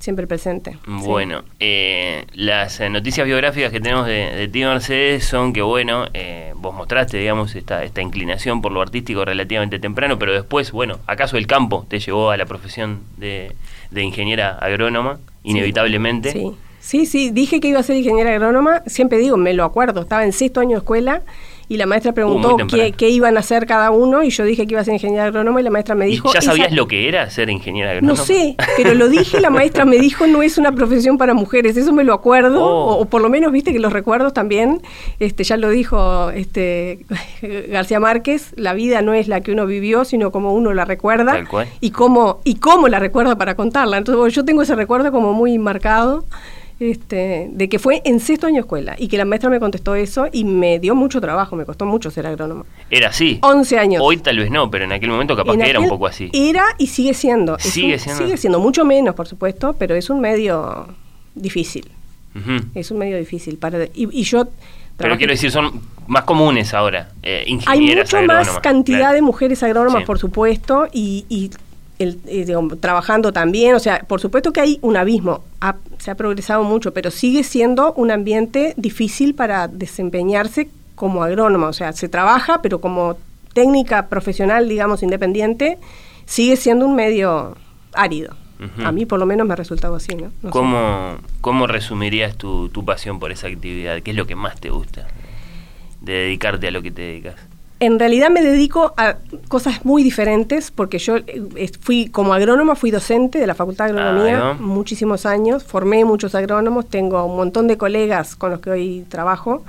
siempre 0.00 0.26
presente. 0.26 0.76
Bueno, 0.86 1.44
eh, 1.60 2.26
las 2.34 2.80
eh, 2.80 2.90
noticias 2.90 3.26
biográficas 3.26 3.72
que 3.72 3.80
tenemos 3.80 4.06
de, 4.06 4.34
de 4.34 4.48
ti, 4.48 4.60
Mercedes, 4.60 5.24
son 5.24 5.52
que, 5.52 5.62
bueno, 5.62 6.06
eh, 6.14 6.52
vos 6.56 6.74
mostraste, 6.74 7.18
digamos, 7.18 7.54
esta, 7.54 7.84
esta 7.84 8.02
inclinación 8.02 8.62
por 8.62 8.72
lo 8.72 8.82
artístico 8.82 9.24
relativamente 9.24 9.78
temprano, 9.78 10.18
pero 10.18 10.32
después, 10.32 10.72
bueno, 10.72 10.98
¿acaso 11.06 11.36
el 11.36 11.46
campo 11.46 11.86
te 11.88 12.00
llevó 12.00 12.30
a 12.30 12.36
la 12.36 12.46
profesión 12.46 13.00
de, 13.16 13.52
de 13.90 14.02
ingeniera 14.02 14.58
agrónoma, 14.58 15.18
inevitablemente? 15.42 16.32
Sí. 16.32 16.52
Sí, 16.80 17.06
sí, 17.06 17.30
dije 17.30 17.60
que 17.60 17.68
iba 17.68 17.80
a 17.80 17.82
ser 17.82 17.96
ingeniera 17.96 18.34
agrónoma, 18.34 18.82
siempre 18.84 19.16
digo, 19.16 19.38
me 19.38 19.54
lo 19.54 19.64
acuerdo, 19.64 20.02
estaba 20.02 20.22
en 20.22 20.32
sexto 20.32 20.60
año 20.60 20.72
de 20.72 20.76
escuela 20.80 21.22
y 21.68 21.76
la 21.76 21.86
maestra 21.86 22.12
preguntó 22.12 22.56
qué, 22.96 23.08
iban 23.08 23.36
a 23.36 23.40
hacer 23.40 23.66
cada 23.66 23.90
uno 23.90 24.22
y 24.22 24.30
yo 24.30 24.44
dije 24.44 24.66
que 24.66 24.74
iba 24.74 24.80
a 24.80 24.84
ser 24.84 24.94
ingeniera 24.94 25.24
agrónoma 25.24 25.60
y 25.60 25.64
la 25.64 25.70
maestra 25.70 25.94
me 25.94 26.06
dijo... 26.06 26.32
¿Ya 26.32 26.40
sabías 26.40 26.72
lo 26.72 26.86
que 26.86 27.08
era 27.08 27.28
ser 27.30 27.50
ingeniera 27.50 27.90
agrónoma? 27.92 28.18
No 28.18 28.24
sé, 28.24 28.56
pero 28.76 28.94
lo 28.94 29.08
dije 29.08 29.38
y 29.38 29.40
la 29.40 29.50
maestra 29.50 29.84
me 29.84 29.98
dijo 29.98 30.26
no 30.26 30.42
es 30.42 30.58
una 30.58 30.72
profesión 30.72 31.18
para 31.18 31.34
mujeres, 31.34 31.76
eso 31.76 31.92
me 31.92 32.04
lo 32.04 32.12
acuerdo, 32.12 32.64
oh. 32.64 32.98
o, 32.98 33.04
por 33.06 33.22
lo 33.22 33.28
menos 33.28 33.52
viste 33.52 33.72
que 33.72 33.78
los 33.78 33.92
recuerdos 33.92 34.34
también, 34.34 34.80
este 35.20 35.44
ya 35.44 35.56
lo 35.56 35.70
dijo 35.70 36.30
este 36.30 37.04
García 37.70 38.00
Márquez, 38.00 38.52
la 38.56 38.74
vida 38.74 39.02
no 39.02 39.14
es 39.14 39.28
la 39.28 39.40
que 39.40 39.52
uno 39.52 39.66
vivió, 39.66 40.04
sino 40.04 40.30
como 40.30 40.54
uno 40.54 40.72
la 40.74 40.84
recuerda 40.84 41.44
y 41.80 41.90
cómo, 41.90 42.40
y 42.44 42.56
cómo 42.56 42.88
la 42.88 42.98
recuerda 42.98 43.36
para 43.36 43.54
contarla. 43.54 43.98
Entonces 43.98 44.34
yo 44.34 44.44
tengo 44.44 44.62
ese 44.62 44.74
recuerdo 44.74 45.12
como 45.12 45.32
muy 45.32 45.58
marcado 45.58 46.24
este, 46.80 47.48
de 47.50 47.68
que 47.68 47.78
fue 47.78 48.02
en 48.04 48.20
sexto 48.20 48.46
año 48.46 48.56
de 48.56 48.60
escuela 48.60 48.96
y 48.98 49.08
que 49.08 49.16
la 49.16 49.24
maestra 49.24 49.48
me 49.48 49.60
contestó 49.60 49.94
eso 49.94 50.26
y 50.32 50.44
me 50.44 50.78
dio 50.78 50.94
mucho 50.94 51.20
trabajo, 51.20 51.56
me 51.56 51.64
costó 51.64 51.86
mucho 51.86 52.10
ser 52.10 52.26
agrónoma. 52.26 52.64
Era 52.90 53.08
así. 53.08 53.38
11 53.42 53.78
años. 53.78 54.02
Hoy 54.04 54.16
tal 54.18 54.38
vez 54.38 54.50
no, 54.50 54.70
pero 54.70 54.84
en 54.84 54.92
aquel 54.92 55.10
momento 55.10 55.36
capaz 55.36 55.56
que 55.56 55.70
era 55.70 55.80
un 55.80 55.88
poco 55.88 56.06
así. 56.06 56.30
Era 56.32 56.64
y 56.78 56.88
sigue 56.88 57.14
siendo. 57.14 57.58
Sigue 57.58 57.98
siendo. 57.98 58.24
Sigue 58.24 58.36
siendo, 58.36 58.58
mucho 58.58 58.84
menos, 58.84 59.14
por 59.14 59.26
supuesto, 59.26 59.74
pero 59.78 59.94
es 59.94 60.10
un 60.10 60.20
medio 60.20 60.88
difícil. 61.34 61.90
Es 62.74 62.90
un 62.90 62.98
medio 62.98 63.16
difícil. 63.16 63.58
Para, 63.58 63.84
y, 63.94 64.22
yo 64.24 64.48
Pero 64.96 65.16
quiero 65.16 65.32
decir, 65.32 65.52
son 65.52 65.80
más 66.08 66.24
comunes 66.24 66.74
ahora, 66.74 67.10
eh, 67.22 67.46
Hay 67.66 67.80
mucho 67.80 68.20
más 68.22 68.58
cantidad 68.58 69.12
de 69.12 69.22
mujeres 69.22 69.62
agrónomas, 69.62 70.02
por 70.04 70.18
supuesto, 70.18 70.88
y, 70.92 71.24
y 71.28 71.50
el, 71.98 72.18
eh, 72.26 72.46
trabajando 72.80 73.32
también, 73.32 73.74
o 73.74 73.78
sea, 73.78 74.00
por 74.00 74.20
supuesto 74.20 74.52
que 74.52 74.60
hay 74.60 74.78
un 74.82 74.96
abismo, 74.96 75.44
se 75.98 76.10
ha 76.10 76.14
progresado 76.14 76.64
mucho, 76.64 76.92
pero 76.92 77.10
sigue 77.10 77.42
siendo 77.44 77.92
un 77.94 78.10
ambiente 78.10 78.74
difícil 78.76 79.34
para 79.34 79.68
desempeñarse 79.68 80.68
como 80.94 81.22
agrónoma, 81.22 81.68
o 81.68 81.72
sea, 81.72 81.92
se 81.92 82.08
trabaja, 82.08 82.62
pero 82.62 82.80
como 82.80 83.16
técnica 83.52 84.08
profesional, 84.08 84.68
digamos, 84.68 85.02
independiente, 85.02 85.78
sigue 86.26 86.56
siendo 86.56 86.86
un 86.86 86.94
medio 86.94 87.56
árido. 87.92 88.36
A 88.82 88.92
mí 88.92 89.04
por 89.04 89.18
lo 89.18 89.26
menos 89.26 89.46
me 89.46 89.52
ha 89.52 89.56
resultado 89.56 89.94
así, 89.94 90.14
¿no? 90.14 90.30
¿Cómo, 90.48 91.16
¿Cómo, 91.42 91.66
resumirías 91.66 92.34
tu, 92.38 92.70
tu 92.70 92.82
pasión 92.82 93.20
por 93.20 93.30
esa 93.30 93.48
actividad? 93.48 94.00
¿Qué 94.00 94.12
es 94.12 94.16
lo 94.16 94.26
que 94.26 94.36
más 94.36 94.58
te 94.58 94.70
gusta 94.70 95.06
de 96.00 96.12
dedicarte 96.12 96.68
a 96.68 96.70
lo 96.70 96.80
que 96.80 96.90
te 96.90 97.02
dedicas? 97.02 97.34
En 97.80 97.98
realidad 97.98 98.30
me 98.30 98.40
dedico 98.40 98.94
a 98.96 99.16
cosas 99.48 99.84
muy 99.84 100.02
diferentes 100.02 100.70
porque 100.70 100.98
yo 100.98 101.16
eh, 101.16 101.70
fui 101.80 102.06
como 102.06 102.32
agrónoma, 102.32 102.76
fui 102.76 102.90
docente 102.90 103.38
de 103.38 103.46
la 103.46 103.54
Facultad 103.54 103.86
de 103.86 103.90
Agronomía 103.92 104.54
muchísimos 104.58 105.26
años, 105.26 105.64
formé 105.64 106.04
muchos 106.04 106.34
agrónomos, 106.34 106.88
tengo 106.88 107.24
un 107.24 107.36
montón 107.36 107.66
de 107.66 107.76
colegas 107.76 108.36
con 108.36 108.52
los 108.52 108.60
que 108.60 108.70
hoy 108.70 109.04
trabajo 109.08 109.64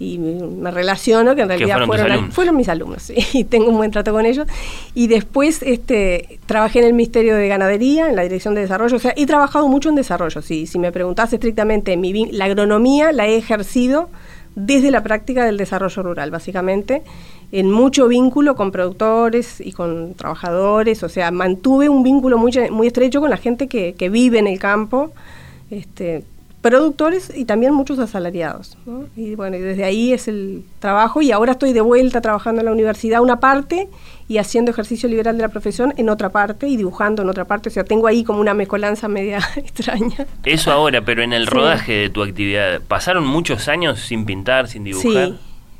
y 0.00 0.18
me 0.18 0.70
relaciono, 0.70 1.34
que 1.34 1.42
en 1.42 1.48
realidad 1.48 1.80
fueron, 2.30 2.56
mis 2.56 2.68
alumnos, 2.68 3.12
y 3.32 3.44
tengo 3.44 3.68
un 3.70 3.76
buen 3.76 3.90
trato 3.90 4.12
con 4.12 4.26
ellos. 4.26 4.46
Y 4.94 5.08
después 5.08 5.60
este, 5.62 6.38
trabajé 6.46 6.78
en 6.78 6.86
el 6.86 6.92
Ministerio 6.92 7.34
de 7.34 7.48
Ganadería, 7.48 8.08
en 8.08 8.14
la 8.14 8.22
Dirección 8.22 8.54
de 8.54 8.60
Desarrollo, 8.60 8.96
o 8.96 9.00
sea, 9.00 9.12
he 9.16 9.26
trabajado 9.26 9.66
mucho 9.66 9.88
en 9.88 9.96
desarrollo. 9.96 10.40
Si, 10.40 10.66
si 10.66 10.78
me 10.78 10.92
preguntás 10.92 11.32
estrictamente, 11.32 11.96
mi, 11.96 12.26
la 12.30 12.44
agronomía 12.44 13.10
la 13.12 13.26
he 13.26 13.36
ejercido 13.36 14.08
desde 14.54 14.90
la 14.90 15.02
práctica 15.02 15.44
del 15.44 15.56
desarrollo 15.56 16.02
rural, 16.02 16.30
básicamente, 16.30 17.02
en 17.50 17.70
mucho 17.70 18.08
vínculo 18.08 18.56
con 18.56 18.70
productores 18.70 19.60
y 19.60 19.72
con 19.72 20.14
trabajadores, 20.14 21.02
o 21.02 21.08
sea, 21.08 21.30
mantuve 21.30 21.88
un 21.88 22.02
vínculo 22.02 22.38
muy, 22.38 22.52
muy 22.70 22.86
estrecho 22.86 23.20
con 23.20 23.30
la 23.30 23.36
gente 23.36 23.68
que, 23.68 23.94
que 23.94 24.08
vive 24.08 24.38
en 24.38 24.46
el 24.46 24.58
campo. 24.58 25.12
Este, 25.70 26.24
productores 26.60 27.32
y 27.34 27.44
también 27.44 27.72
muchos 27.72 27.98
asalariados. 27.98 28.76
Y 29.16 29.34
bueno, 29.36 29.56
y 29.56 29.60
desde 29.60 29.84
ahí 29.84 30.12
es 30.12 30.28
el 30.28 30.64
trabajo 30.80 31.22
y 31.22 31.30
ahora 31.30 31.52
estoy 31.52 31.72
de 31.72 31.80
vuelta 31.80 32.20
trabajando 32.20 32.60
en 32.60 32.66
la 32.66 32.72
universidad 32.72 33.22
una 33.22 33.38
parte 33.38 33.88
y 34.28 34.38
haciendo 34.38 34.70
ejercicio 34.70 35.08
liberal 35.08 35.36
de 35.36 35.42
la 35.42 35.48
profesión 35.48 35.94
en 35.96 36.08
otra 36.08 36.30
parte 36.30 36.68
y 36.68 36.76
dibujando 36.76 37.22
en 37.22 37.28
otra 37.28 37.44
parte. 37.44 37.68
O 37.68 37.72
sea, 37.72 37.84
tengo 37.84 38.06
ahí 38.06 38.24
como 38.24 38.40
una 38.40 38.54
mezcolanza 38.54 39.08
media 39.08 39.38
extraña. 39.56 40.26
Eso 40.44 40.72
ahora, 40.72 41.02
pero 41.02 41.22
en 41.22 41.32
el 41.32 41.46
rodaje 41.46 41.92
de 41.92 42.10
tu 42.10 42.22
actividad, 42.22 42.80
¿pasaron 42.86 43.26
muchos 43.26 43.68
años 43.68 44.00
sin 44.00 44.26
pintar, 44.26 44.68
sin 44.68 44.84
dibujar? 44.84 45.28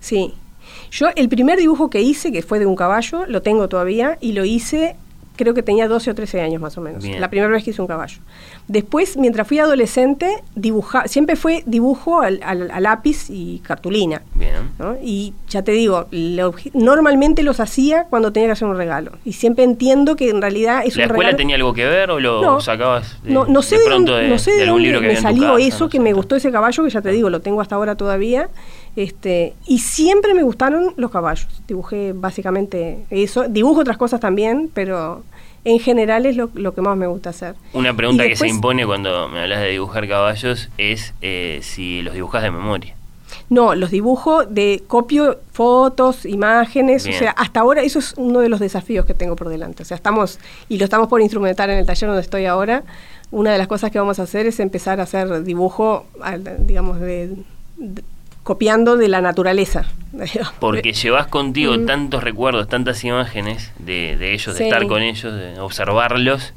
Sí, 0.01 0.31
sí. 0.31 0.35
Yo 0.91 1.09
el 1.15 1.29
primer 1.29 1.59
dibujo 1.59 1.91
que 1.91 2.01
hice, 2.01 2.33
que 2.33 2.43
fue 2.43 2.59
de 2.59 2.67
un 2.67 2.77
caballo, 2.77 3.27
lo 3.27 3.43
tengo 3.43 3.69
todavía 3.69 4.19
y 4.21 4.33
lo 4.33 4.45
hice 4.45 4.97
creo 5.39 5.55
que 5.55 5.63
tenía 5.63 5.89
12 5.89 6.11
o 6.11 6.15
13 6.15 6.43
años 6.43 6.61
más 6.61 6.77
o 6.77 6.83
menos, 6.83 7.05
la 7.05 7.31
primera 7.31 7.51
vez 7.51 7.65
que 7.65 7.71
hice 7.71 7.81
un 7.81 7.89
caballo. 7.89 8.19
Después, 8.67 9.17
mientras 9.17 9.47
fui 9.49 9.59
adolescente, 9.59 10.43
dibuja, 10.55 11.07
siempre 11.07 11.37
fue 11.37 11.63
dibujo 11.65 12.21
al, 12.21 12.41
lápiz 12.81 13.31
y 13.31 13.61
cartulina. 13.61 14.21
Y 15.03 15.33
ya 15.49 15.63
te 15.63 15.73
digo, 15.73 16.09
normalmente 16.75 17.43
los 17.43 17.61
hacía 17.61 18.05
cuando 18.11 18.33
tenía 18.33 18.49
que 18.49 18.53
hacer 18.53 18.69
un 18.69 18.77
regalo. 18.77 19.13
Y 19.25 19.33
siempre 19.33 19.65
entiendo 19.65 20.17
que 20.17 20.29
en 20.29 20.43
realidad 20.43 20.83
es 20.85 20.97
¿La 20.97 21.05
escuela 21.05 21.35
tenía 21.37 21.57
algo 21.57 21.73
que 21.73 21.87
ver 21.87 22.11
o 22.11 22.21
lo 22.21 22.61
sacabas 22.61 23.23
de, 23.23 23.31
no, 23.31 23.47
no 23.47 23.63
sé 23.63 23.79
de, 23.79 23.85
pronto 23.85 24.17
de, 24.17 24.29
no 24.29 24.39
sé 24.39 24.53
de, 24.53 24.65
algún 24.65 24.83
libro 24.83 25.01
que 25.01 25.07
me 25.07 25.17
salió 25.17 25.57
eso, 25.57 25.89
que 25.89 26.01
me 26.01 26.13
gustó 26.13 26.35
ese 26.35 26.51
caballo, 26.51 26.83
que 26.83 26.91
ya 26.91 27.01
te 27.01 27.11
digo, 27.11 27.31
lo 27.31 27.41
tengo 27.41 27.61
hasta 27.61 27.77
ahora 27.77 27.95
todavía. 27.95 28.49
Este, 28.99 29.55
y 29.65 29.79
siempre 29.79 30.35
me 30.35 30.43
gustaron 30.43 30.93
los 30.97 31.13
caballos. 31.13 31.47
Dibujé 31.69 32.13
básicamente 32.13 33.05
eso. 33.11 33.47
Dibujo 33.47 33.83
otras 33.83 33.97
cosas 33.97 34.19
también, 34.19 34.73
pero 34.75 35.23
en 35.65 35.79
general 35.79 36.27
es 36.27 36.35
lo, 36.35 36.51
que 36.51 36.81
más 36.81 36.97
me 36.97 37.07
gusta 37.07 37.31
hacer. 37.31 37.55
Una 37.75 37.95
pregunta 37.95 38.27
que 38.27 38.35
se 38.35 38.49
impone 38.49 38.85
cuando 38.87 39.29
me 39.29 39.43
hablas 39.43 39.61
de 39.61 39.69
dibujar 39.69 40.09
caballos 40.09 40.69
es 40.79 41.15
eh, 41.23 41.61
si 41.63 42.03
los 42.03 42.13
dibujas 42.13 42.43
de 42.43 42.51
memoria. 42.51 42.97
No, 43.49 43.77
los 43.77 43.93
dibujo 43.93 44.45
de 44.45 44.83
copio 44.89 45.39
fotos, 45.53 46.27
imágenes, 46.27 47.07
o 47.07 47.13
sea, 47.13 47.31
hasta 47.31 47.61
ahora 47.61 47.83
eso 47.83 48.01
es 48.01 48.15
uno 48.17 48.41
de 48.41 48.49
los 48.49 48.59
desafíos 48.59 49.07
que 49.07 49.15
tengo 49.15 49.37
por 49.37 49.49
delante. 49.49 49.85
O 49.85 49.87
sea, 49.87 49.97
estamos 49.97 50.41
y 50.69 50.79
lo 50.79 50.85
estamos 50.85 51.07
por 51.07 51.21
instrumentar 51.21 51.71
en 51.71 51.79
el 51.79 51.87
taller 51.87 52.09
donde 52.09 52.23
estoy 52.23 52.47
ahora. 52.47 52.83
Una 53.31 53.53
de 53.53 53.59
las 53.59 53.69
cosas 53.69 53.93
que 53.93 54.01
vamos 54.01 54.19
a 54.19 54.25
hacer 54.25 54.47
es 54.47 54.59
empezar 54.59 54.99
a 54.99 55.05
hacer 55.05 55.45
dibujo, 55.45 56.05
digamos, 56.67 56.99
de 56.99 57.37
copiando 58.49 58.97
de 58.97 59.09
la 59.09 59.21
naturaleza. 59.21 59.85
Porque 60.59 60.95
llevas 60.95 61.27
contigo 61.27 61.77
mm. 61.77 61.85
tantos 61.85 62.25
recuerdos, 62.25 62.67
tantas 62.67 63.05
imágenes 63.05 63.73
de, 63.79 64.33
ellos, 64.33 64.57
de 64.57 64.65
estar 64.65 64.87
con 64.87 65.03
ellos, 65.03 65.35
de 65.35 65.61
observarlos, 65.61 66.55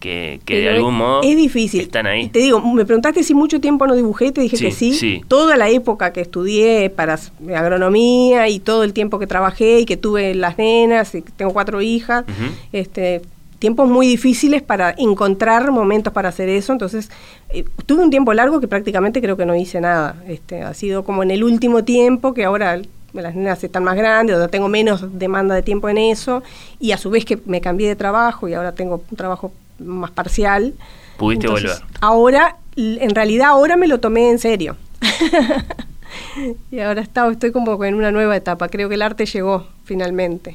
que, 0.00 0.40
de 0.44 0.68
algún 0.68 0.96
modo 0.96 1.22
es 1.22 1.36
difícil. 1.36 1.82
están 1.82 2.08
ahí. 2.08 2.30
Te 2.30 2.40
digo, 2.40 2.60
me 2.60 2.84
preguntaste 2.84 3.22
si 3.22 3.32
mucho 3.32 3.60
tiempo 3.60 3.86
no 3.86 3.94
dibujé, 3.94 4.32
te 4.32 4.40
dije 4.40 4.58
que 4.58 4.72
sí. 4.72 5.22
Toda 5.28 5.56
la 5.56 5.70
época 5.70 6.12
que 6.12 6.20
estudié 6.20 6.90
para 6.90 7.16
agronomía 7.54 8.48
y 8.48 8.58
todo 8.58 8.82
el 8.82 8.92
tiempo 8.92 9.20
que 9.20 9.28
trabajé 9.28 9.78
y 9.78 9.84
que 9.84 9.96
tuve 9.96 10.34
las 10.34 10.58
nenas, 10.58 11.14
y 11.14 11.22
tengo 11.22 11.52
cuatro 11.52 11.80
hijas, 11.80 12.24
este 12.72 13.22
tiempos 13.64 13.88
muy 13.88 14.06
difíciles 14.06 14.60
para 14.60 14.94
encontrar 14.98 15.70
momentos 15.70 16.12
para 16.12 16.28
hacer 16.28 16.50
eso, 16.50 16.70
entonces 16.70 17.10
eh, 17.48 17.64
tuve 17.86 18.04
un 18.04 18.10
tiempo 18.10 18.34
largo 18.34 18.60
que 18.60 18.68
prácticamente 18.68 19.22
creo 19.22 19.38
que 19.38 19.46
no 19.46 19.56
hice 19.56 19.80
nada, 19.80 20.16
este, 20.28 20.60
ha 20.60 20.74
sido 20.74 21.02
como 21.02 21.22
en 21.22 21.30
el 21.30 21.42
último 21.42 21.82
tiempo 21.82 22.34
que 22.34 22.44
ahora 22.44 22.82
las 23.14 23.34
nenas 23.34 23.64
están 23.64 23.82
más 23.82 23.96
grandes, 23.96 24.36
o 24.36 24.48
tengo 24.48 24.68
menos 24.68 25.18
demanda 25.18 25.54
de 25.54 25.62
tiempo 25.62 25.88
en 25.88 25.96
eso, 25.96 26.42
y 26.78 26.92
a 26.92 26.98
su 26.98 27.08
vez 27.08 27.24
que 27.24 27.38
me 27.46 27.62
cambié 27.62 27.88
de 27.88 27.96
trabajo 27.96 28.48
y 28.48 28.52
ahora 28.52 28.72
tengo 28.72 29.02
un 29.10 29.16
trabajo 29.16 29.50
más 29.78 30.10
parcial. 30.10 30.74
¿Pudiste 31.16 31.48
volver? 31.48 31.78
Ahora, 32.02 32.58
en 32.76 33.14
realidad 33.14 33.46
ahora 33.48 33.78
me 33.78 33.88
lo 33.88 33.98
tomé 33.98 34.28
en 34.28 34.38
serio. 34.38 34.76
y 36.70 36.80
ahora 36.80 37.00
estoy 37.00 37.50
como 37.50 37.82
en 37.82 37.94
una 37.94 38.10
nueva 38.10 38.36
etapa, 38.36 38.68
creo 38.68 38.90
que 38.90 38.96
el 38.96 39.00
arte 39.00 39.24
llegó 39.24 39.66
finalmente. 39.84 40.54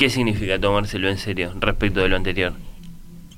¿Qué 0.00 0.08
significa 0.08 0.58
tomárselo 0.58 1.10
en 1.10 1.18
serio 1.18 1.52
respecto 1.60 2.00
de 2.00 2.08
lo 2.08 2.16
anterior? 2.16 2.54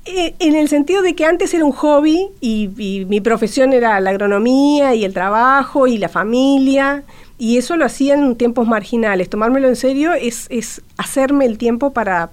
Eh, 0.05 0.33
en 0.39 0.55
el 0.55 0.69
sentido 0.69 1.01
de 1.01 1.13
que 1.13 1.25
antes 1.25 1.53
era 1.53 1.65
un 1.65 1.73
hobby 1.73 2.29
y, 2.39 2.69
mi 3.09 3.19
profesión 3.19 3.73
era 3.73 3.99
la 3.99 4.11
agronomía 4.11 4.95
y 4.95 5.03
el 5.03 5.13
trabajo 5.13 5.87
y 5.87 5.97
la 5.97 6.07
familia 6.07 7.03
y 7.37 7.57
eso 7.57 7.75
lo 7.75 7.83
hacía 7.83 8.13
en 8.13 8.37
tiempos 8.37 8.65
marginales. 8.65 9.29
Tomármelo 9.29 9.67
en 9.67 9.75
serio 9.75 10.13
es, 10.13 10.47
hacerme 10.95 11.47
el 11.47 11.57
tiempo 11.57 11.91
para, 11.91 12.29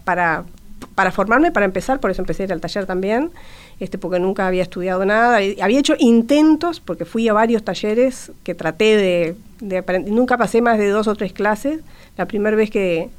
formarme, 1.10 1.50
para 1.50 1.66
empezar, 1.66 1.98
por 1.98 2.12
eso 2.12 2.22
empecé 2.22 2.44
a 2.44 2.46
ir 2.46 2.52
al 2.52 2.60
taller 2.60 2.86
también, 2.86 3.32
este, 3.80 3.98
porque 3.98 4.20
nunca 4.20 4.46
había 4.46 4.62
estudiado 4.62 5.04
nada. 5.04 5.40
Había 5.60 5.80
hecho 5.80 5.96
intentos, 5.98 6.78
porque 6.78 7.04
fui 7.04 7.26
a 7.28 7.32
varios 7.32 7.64
talleres 7.64 8.30
que 8.44 8.54
traté 8.54 8.96
de, 8.96 9.34
de 9.58 9.78
aprender, 9.78 10.12
nunca 10.12 10.38
pasé 10.38 10.62
más 10.62 10.78
de 10.78 10.88
dos 10.88 11.08
o 11.08 11.16
tres 11.16 11.32
clases. 11.32 11.80
La 12.16 12.26
primera 12.26 12.56
vez 12.56 12.70
que, 12.70 13.10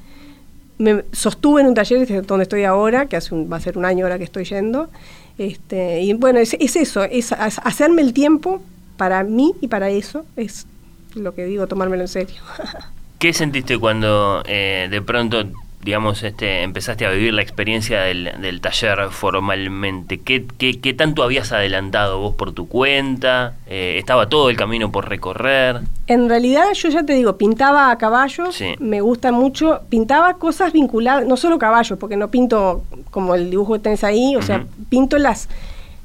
me 0.82 1.06
sostuve 1.12 1.62
en 1.62 1.68
un 1.68 1.74
taller 1.74 2.26
donde 2.26 2.44
estoy 2.44 2.64
ahora, 2.64 3.06
que 3.06 3.16
hace 3.16 3.36
va 3.36 3.58
a 3.58 3.60
ser 3.60 3.78
un 3.78 3.86
año 3.86 4.06
ahora 4.06 4.18
que 4.18 4.24
estoy 4.24 4.46
yendo. 4.46 4.90
Este, 5.38 6.02
y 6.02 6.14
bueno, 6.14 6.40
es, 6.40 6.54
eso, 6.54 7.04
es 7.04 7.32
hacerme 7.32 8.02
el 8.02 8.14
tiempo 8.14 8.62
para 8.98 9.24
mí 9.24 9.54
y 9.62 9.68
para 9.68 9.90
eso, 9.90 10.26
es 10.36 10.68
lo 11.16 11.34
que 11.34 11.46
digo, 11.46 11.68
tomármelo 11.68 12.04
en 12.04 12.08
serio. 12.08 12.42
¿Qué 13.20 13.34
sentiste 13.34 13.78
cuando 13.78 14.44
eh, 14.48 14.88
de 14.90 15.02
pronto 15.02 15.44
digamos, 15.84 16.24
este, 16.24 16.64
empezaste 16.64 17.06
a 17.06 17.10
vivir 17.10 17.34
la 17.34 17.42
experiencia 17.42 18.02
del, 18.02 18.62
taller 18.62 19.10
formalmente? 19.10 20.20
¿Qué, 20.20 20.46
¿Qué, 20.58 20.94
tanto 20.94 21.24
habías 21.24 21.52
adelantado 21.52 22.20
vos 22.20 22.36
por 22.36 22.54
tu 22.54 22.68
cuenta? 22.68 23.56
Eh, 23.68 23.96
¿Estaba 23.98 24.30
todo 24.30 24.50
el 24.50 24.58
camino 24.58 24.92
por 24.92 25.10
recorrer? 25.10 25.82
En 26.08 26.30
realidad, 26.30 26.74
yo 26.74 26.90
ya 26.90 27.04
te 27.04 27.14
digo, 27.14 27.38
pintaba 27.38 27.92
a 27.92 27.98
caballos, 27.98 28.62
me 28.80 29.02
gusta 29.02 29.32
mucho, 29.32 29.82
pintaba 29.90 30.36
cosas 30.36 30.74
vinculadas, 30.74 31.26
no 31.26 31.38
solo 31.38 31.58
caballos, 31.58 31.98
porque 31.98 32.18
no 32.18 32.30
pinto 32.30 32.84
como 33.10 33.36
el 33.36 33.50
dibujo 33.50 33.74
que 33.74 33.80
tenés 33.80 34.04
ahí, 34.04 34.36
o 34.36 34.42
sea, 34.42 34.66
pinto 34.90 35.18
las 35.18 35.50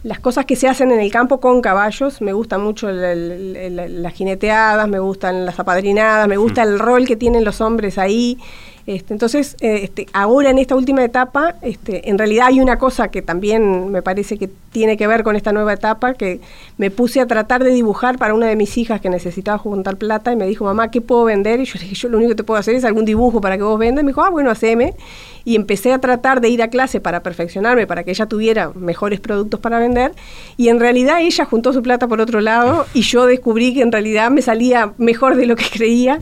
las 0.07 0.21
cosas 0.21 0.45
que 0.45 0.55
se 0.55 0.69
hacen 0.69 0.93
en 0.93 1.01
el 1.01 1.11
campo 1.11 1.41
con 1.41 1.61
caballos, 1.61 2.23
me 2.23 2.33
gustan 2.33 2.63
mucho 2.63 2.89
las 2.93 4.15
jineteadas, 4.15 4.87
me 4.87 5.01
gustan 5.01 5.45
las 5.45 5.59
apadrinadas, 5.59 6.29
me 6.29 6.37
gusta 6.37 6.63
el 6.63 6.79
rol 6.79 7.07
que 7.07 7.17
tienen 7.17 7.45
los 7.45 7.61
hombres 7.61 7.99
ahí, 7.99 8.39
Este, 8.87 9.13
entonces, 9.13 9.57
eh, 9.61 9.81
este, 9.83 10.07
ahora 10.13 10.51
en 10.51 10.59
esta 10.59 10.77
última 10.77 11.03
etapa, 11.03 11.57
este, 11.63 12.09
en 12.09 12.19
realidad 12.19 12.47
hay 12.47 12.61
una 12.61 12.79
cosa 12.79 13.09
que 13.09 13.21
también 13.21 13.91
me 13.91 14.01
parece 14.01 14.39
que 14.39 14.49
tiene 14.71 14.97
que 14.97 15.09
ver 15.09 15.25
con 15.25 15.35
esta 15.35 15.51
nueva 15.51 15.73
etapa, 15.73 16.15
que 16.15 16.41
me 16.79 16.93
puse 16.93 17.21
a 17.21 17.27
tratar 17.27 17.65
de 17.65 17.71
dibujar 17.71 18.17
para 18.17 18.33
una 18.33 18.47
de 18.47 18.55
mis 18.55 18.79
hijas 18.79 19.01
que 19.01 19.11
necesitaba 19.11 19.59
juntar 19.59 19.97
plata 19.97 20.33
y 20.33 20.37
me 20.37 20.47
dijo, 20.47 20.65
mamá, 20.65 20.93
¿qué 20.93 21.01
puedo 21.01 21.25
vender? 21.25 21.59
Y 21.59 21.65
yo 21.65 21.73
le 21.75 21.81
dije, 21.81 21.95
yo 21.97 22.09
lo 22.09 22.19
único 22.19 22.31
que 22.31 22.37
te 22.37 22.45
puedo 22.45 22.61
hacer 22.61 22.77
es 22.77 22.85
algún 22.85 23.05
dibujo 23.05 23.41
para 23.41 23.57
que 23.57 23.65
vos 23.65 23.77
vendas. 23.77 24.03
Y 24.03 24.05
me 24.05 24.11
dijo, 24.11 24.23
ah, 24.23 24.31
bueno, 24.31 24.51
haceme. 24.53 24.95
Y 25.45 25.57
empecé 25.57 25.93
a 25.93 25.99
tratar 25.99 26.41
de 26.41 26.49
ir 26.49 26.63
a 26.63 26.69
clase 26.69 27.01
para 27.01 27.25
perfeccionarme, 27.25 27.89
para 27.89 28.05
que 28.05 28.11
ella 28.13 28.27
tuviera 28.27 28.71
mejores 28.75 29.19
productos 29.19 29.59
para 29.59 29.81
vender. 29.81 30.13
Y 30.57 30.69
en 30.69 30.79
realidad 30.79 31.23
ella 31.23 31.45
juntó 31.45 31.73
su 31.73 31.83
plata 31.83 32.07
por 32.07 32.21
otro 32.21 32.41
lado 32.41 32.87
y 32.95 33.03
yo 33.03 33.27
descubrí 33.27 33.75
que 33.75 33.83
en 33.83 33.91
realidad 33.91 34.31
me 34.31 34.43
salía 34.43 34.93
mejor 34.99 35.37
de 35.37 35.47
lo 35.47 35.57
que 35.57 35.67
creía 35.73 36.21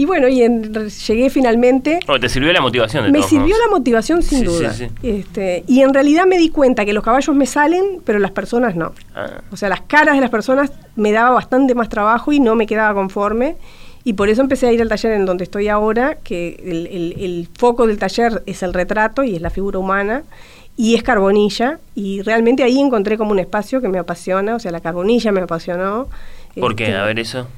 y 0.00 0.06
bueno, 0.06 0.28
y 0.28 0.38
llegué 0.38 1.28
finalmente. 1.28 2.00
Oh, 2.08 2.18
¿Te 2.18 2.30
sirvió 2.30 2.50
la 2.54 2.62
motivación? 2.62 3.04
De 3.04 3.12
me 3.12 3.22
sirvió 3.22 3.54
la 3.58 3.70
motivación 3.70 4.22
sin 4.22 4.44
duda. 4.44 4.74
Este, 5.02 5.62
y 5.66 5.82
en 5.82 5.92
realidad 5.92 6.24
me 6.24 6.38
di 6.38 6.48
cuenta 6.48 6.86
que 6.86 6.94
los 6.94 7.04
caballos 7.04 7.36
me 7.36 7.44
salen, 7.44 8.00
pero 8.02 8.18
las 8.18 8.30
personas 8.30 8.74
no. 8.74 8.94
Ah. 9.14 9.42
O 9.52 9.58
sea, 9.58 9.68
las 9.68 9.82
caras 9.82 10.14
de 10.14 10.22
las 10.22 10.30
personas 10.30 10.72
me 10.96 11.12
daba 11.12 11.32
bastante 11.32 11.74
más 11.74 11.90
trabajo 11.90 12.32
y 12.32 12.40
no 12.40 12.54
me 12.54 12.66
quedaba 12.66 12.94
conforme. 12.94 13.56
Y 14.02 14.14
por 14.14 14.30
eso 14.30 14.40
empecé 14.40 14.68
a 14.68 14.72
ir 14.72 14.80
al 14.80 14.88
taller 14.88 15.12
en 15.12 15.26
donde 15.26 15.44
estoy 15.44 15.68
ahora, 15.68 16.14
que 16.14 16.54
el, 16.64 17.46
foco 17.58 17.86
del 17.86 17.98
taller 17.98 18.42
es 18.46 18.62
el 18.62 18.72
retrato 18.72 19.22
y 19.22 19.36
es 19.36 19.42
la 19.42 19.50
figura 19.50 19.78
humana 19.78 20.22
y 20.78 20.94
es 20.94 21.02
carbonilla. 21.02 21.78
Y 21.94 22.22
realmente 22.22 22.62
ahí 22.62 22.80
encontré 22.80 23.18
como 23.18 23.32
un 23.32 23.38
espacio 23.38 23.82
que 23.82 23.88
me 23.88 23.98
apasiona, 23.98 24.54
o 24.54 24.60
sea, 24.60 24.72
la 24.72 24.80
carbonilla 24.80 25.30
me 25.30 25.42
apasionó. 25.42 26.08
¿Por 26.58 26.74
qué? 26.74 26.84
Este, 26.84 26.96
a 26.96 27.04
ver 27.04 27.18
eso. 27.18 27.48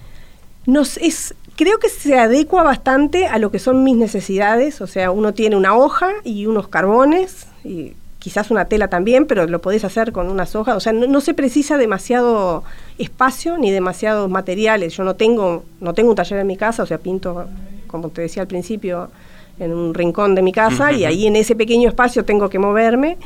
No, 0.66 0.82
es, 0.82 1.34
creo 1.56 1.78
que 1.78 1.88
se 1.88 2.18
adecua 2.18 2.62
bastante 2.62 3.26
a 3.26 3.38
lo 3.38 3.50
que 3.50 3.58
son 3.58 3.84
mis 3.84 3.96
necesidades, 3.96 4.80
o 4.80 4.86
sea, 4.86 5.10
uno 5.10 5.34
tiene 5.34 5.56
una 5.56 5.76
hoja 5.76 6.10
y 6.24 6.46
unos 6.46 6.68
carbones, 6.68 7.46
y 7.64 7.94
quizás 8.18 8.50
una 8.52 8.66
tela 8.66 8.88
también, 8.88 9.26
pero 9.26 9.46
lo 9.46 9.60
podés 9.60 9.84
hacer 9.84 10.12
con 10.12 10.30
unas 10.30 10.54
hojas, 10.54 10.76
o 10.76 10.80
sea, 10.80 10.92
no, 10.92 11.20
se 11.20 11.34
precisa 11.34 11.76
demasiado 11.76 12.62
espacio 12.98 13.58
ni 13.58 13.72
demasiados 13.72 14.30
materiales. 14.30 14.96
Yo 14.96 15.02
no 15.02 15.16
tengo, 15.16 15.64
no 15.80 15.92
tengo 15.92 16.10
un 16.10 16.16
taller 16.16 16.38
en 16.38 16.46
mi 16.46 16.56
casa, 16.56 16.84
o 16.84 16.86
sea, 16.86 16.98
pinto, 16.98 17.46
como 17.88 18.10
te 18.10 18.22
decía 18.22 18.42
al 18.42 18.48
principio, 18.48 19.10
en 19.58 19.72
un 19.72 19.92
rincón 19.92 20.36
de 20.36 20.42
mi 20.42 20.52
casa, 20.52 20.92
y 20.92 21.04
ahí 21.04 21.26
en 21.26 21.34
ese 21.34 21.56
pequeño 21.56 21.88
espacio 21.88 22.24
tengo 22.24 22.48
que 22.48 22.58
moverme, 22.60 23.18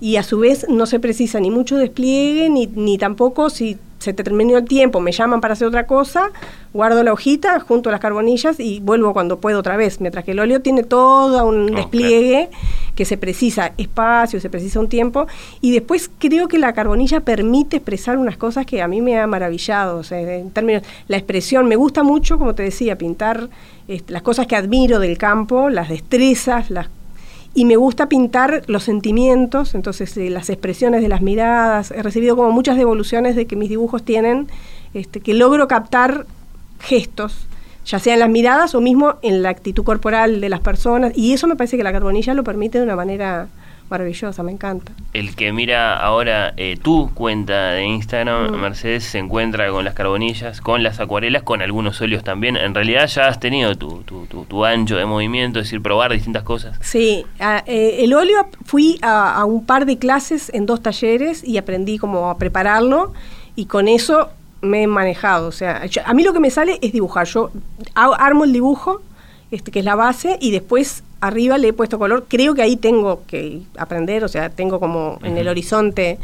y 0.00 0.16
a 0.16 0.22
su 0.22 0.38
vez 0.38 0.66
no 0.68 0.86
se 0.86 1.00
precisa 1.00 1.40
ni 1.40 1.50
mucho 1.50 1.76
despliegue, 1.76 2.48
ni, 2.48 2.66
ni 2.66 2.98
tampoco 2.98 3.50
si 3.50 3.78
se 4.04 4.12
te 4.12 4.22
terminó 4.22 4.58
el 4.58 4.64
tiempo, 4.66 5.00
me 5.00 5.12
llaman 5.12 5.40
para 5.40 5.54
hacer 5.54 5.66
otra 5.66 5.86
cosa, 5.86 6.30
guardo 6.74 7.02
la 7.02 7.12
hojita 7.12 7.58
junto 7.60 7.88
a 7.88 7.92
las 7.92 8.02
carbonillas 8.02 8.60
y 8.60 8.80
vuelvo 8.80 9.14
cuando 9.14 9.38
puedo 9.38 9.58
otra 9.58 9.78
vez, 9.78 10.00
mientras 10.00 10.24
que 10.24 10.32
el 10.32 10.40
óleo 10.40 10.60
tiene 10.60 10.82
todo 10.82 11.44
un 11.46 11.74
despliegue 11.74 12.50
que 12.94 13.06
se 13.06 13.16
precisa 13.16 13.72
espacio, 13.78 14.40
se 14.40 14.50
precisa 14.50 14.78
un 14.78 14.88
tiempo, 14.88 15.26
y 15.62 15.72
después 15.72 16.10
creo 16.18 16.48
que 16.48 16.58
la 16.58 16.74
carbonilla 16.74 17.20
permite 17.20 17.78
expresar 17.78 18.18
unas 18.18 18.36
cosas 18.36 18.66
que 18.66 18.82
a 18.82 18.88
mí 18.88 19.00
me 19.00 19.18
ha 19.18 19.26
maravillado, 19.26 19.96
o 19.98 20.04
sea, 20.04 20.20
en 20.20 20.50
términos, 20.50 20.82
la 21.08 21.16
expresión, 21.16 21.66
me 21.66 21.76
gusta 21.76 22.02
mucho, 22.02 22.38
como 22.38 22.54
te 22.54 22.62
decía, 22.62 22.98
pintar 22.98 23.48
este, 23.88 24.12
las 24.12 24.22
cosas 24.22 24.46
que 24.46 24.54
admiro 24.54 24.98
del 24.98 25.16
campo, 25.16 25.70
las 25.70 25.88
destrezas, 25.88 26.70
las 26.70 26.88
y 27.54 27.64
me 27.64 27.76
gusta 27.76 28.08
pintar 28.08 28.62
los 28.66 28.82
sentimientos, 28.82 29.74
entonces 29.74 30.16
eh, 30.16 30.28
las 30.28 30.50
expresiones 30.50 31.02
de 31.02 31.08
las 31.08 31.22
miradas. 31.22 31.92
He 31.92 32.02
recibido 32.02 32.36
como 32.36 32.50
muchas 32.50 32.76
devoluciones 32.76 33.36
de 33.36 33.46
que 33.46 33.54
mis 33.54 33.68
dibujos 33.68 34.02
tienen, 34.02 34.48
este, 34.92 35.20
que 35.20 35.34
logro 35.34 35.68
captar 35.68 36.26
gestos, 36.80 37.46
ya 37.86 37.98
sea 38.00 38.14
en 38.14 38.20
las 38.20 38.28
miradas 38.28 38.74
o 38.74 38.80
mismo 38.80 39.14
en 39.22 39.42
la 39.42 39.50
actitud 39.50 39.84
corporal 39.84 40.40
de 40.40 40.48
las 40.48 40.60
personas, 40.60 41.12
y 41.16 41.32
eso 41.32 41.46
me 41.46 41.54
parece 41.54 41.76
que 41.76 41.84
la 41.84 41.92
carbonilla 41.92 42.34
lo 42.34 42.42
permite 42.42 42.78
de 42.78 42.84
una 42.84 42.96
manera 42.96 43.48
maravillosa, 43.94 44.42
me 44.42 44.50
encanta. 44.50 44.92
El 45.12 45.36
que 45.36 45.52
mira 45.52 45.96
ahora 45.96 46.52
eh, 46.56 46.76
tu 46.82 47.10
cuenta 47.14 47.70
de 47.70 47.84
Instagram, 47.84 48.50
mm. 48.50 48.60
Mercedes, 48.60 49.04
se 49.04 49.18
encuentra 49.18 49.70
con 49.70 49.84
las 49.84 49.94
carbonillas, 49.94 50.60
con 50.60 50.82
las 50.82 50.98
acuarelas, 50.98 51.44
con 51.44 51.62
algunos 51.62 52.00
óleos 52.00 52.24
también. 52.24 52.56
En 52.56 52.74
realidad 52.74 53.06
ya 53.06 53.28
has 53.28 53.38
tenido 53.38 53.76
tu, 53.76 54.02
tu, 54.02 54.26
tu, 54.26 54.64
ancho 54.64 54.96
de 54.96 55.06
movimiento, 55.06 55.60
es 55.60 55.66
decir, 55.66 55.80
probar 55.80 56.12
distintas 56.12 56.42
cosas. 56.42 56.76
Sí, 56.80 57.24
eh, 57.66 57.96
el 58.00 58.12
óleo 58.14 58.48
fui 58.64 58.98
a, 59.00 59.44
un 59.44 59.64
par 59.64 59.86
de 59.86 59.96
clases 59.96 60.50
en 60.52 60.66
dos 60.66 60.82
talleres 60.82 61.44
y 61.44 61.56
aprendí 61.56 61.98
cómo 61.98 62.30
a 62.30 62.36
prepararlo 62.36 63.12
y 63.54 63.66
con 63.66 63.86
eso 63.86 64.30
me 64.60 64.82
he 64.82 64.86
manejado. 64.88 65.46
O 65.46 65.52
sea, 65.52 65.82
a 66.04 66.14
mí 66.14 66.24
lo 66.24 66.32
que 66.32 66.40
me 66.40 66.50
sale 66.50 66.80
es 66.82 66.92
dibujar. 66.92 67.28
Yo 67.28 67.52
armo 67.94 68.42
el 68.42 68.52
dibujo, 68.52 69.02
este, 69.52 69.70
que 69.70 69.78
es 69.78 69.84
la 69.84 69.94
base, 69.94 70.36
y 70.40 70.50
después 70.50 71.04
arriba 71.26 71.58
le 71.58 71.68
he 71.68 71.72
puesto 71.72 71.98
color. 71.98 72.26
Creo 72.28 72.54
que 72.54 72.62
ahí 72.62 72.76
tengo 72.76 73.22
que 73.26 73.62
aprender, 73.78 74.24
o 74.24 74.28
sea, 74.28 74.50
tengo 74.50 74.78
como 74.78 75.18
en 75.22 75.38
el 75.38 75.48
horizonte 75.48 76.18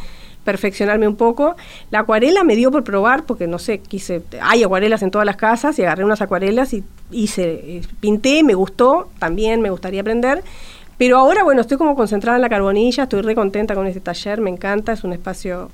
perfeccionarme 0.44 1.08
un 1.08 1.16
poco. 1.16 1.56
La 1.90 2.00
acuarela 2.00 2.44
me 2.44 2.56
dio 2.56 2.70
por 2.70 2.84
probar, 2.84 3.24
porque 3.24 3.46
no 3.46 3.58
sé, 3.58 3.78
quise, 3.78 4.22
hay 4.42 4.62
acuarelas 4.62 5.02
en 5.02 5.10
todas 5.10 5.26
las 5.26 5.36
casas 5.36 5.78
y 5.78 5.82
agarré 5.82 6.04
unas 6.04 6.20
acuarelas 6.20 6.72
y 6.74 6.84
hice, 7.10 7.52
eh, 7.64 7.82
pinté, 8.00 8.42
me 8.42 8.54
gustó, 8.54 9.08
también 9.18 9.60
me 9.60 9.70
gustaría 9.70 10.02
aprender. 10.02 10.42
Pero 10.98 11.16
ahora, 11.16 11.44
bueno, 11.44 11.62
estoy 11.62 11.78
como 11.78 11.94
concentrada 11.94 12.36
en 12.36 12.42
la 12.42 12.50
carbonilla, 12.50 13.04
estoy 13.04 13.22
re 13.22 13.34
contenta 13.34 13.74
con 13.74 13.86
este 13.86 14.00
taller, 14.00 14.40
me 14.40 14.50
encanta, 14.50 14.92
es 14.92 15.02
un 15.02 15.14
espacio 15.14 15.70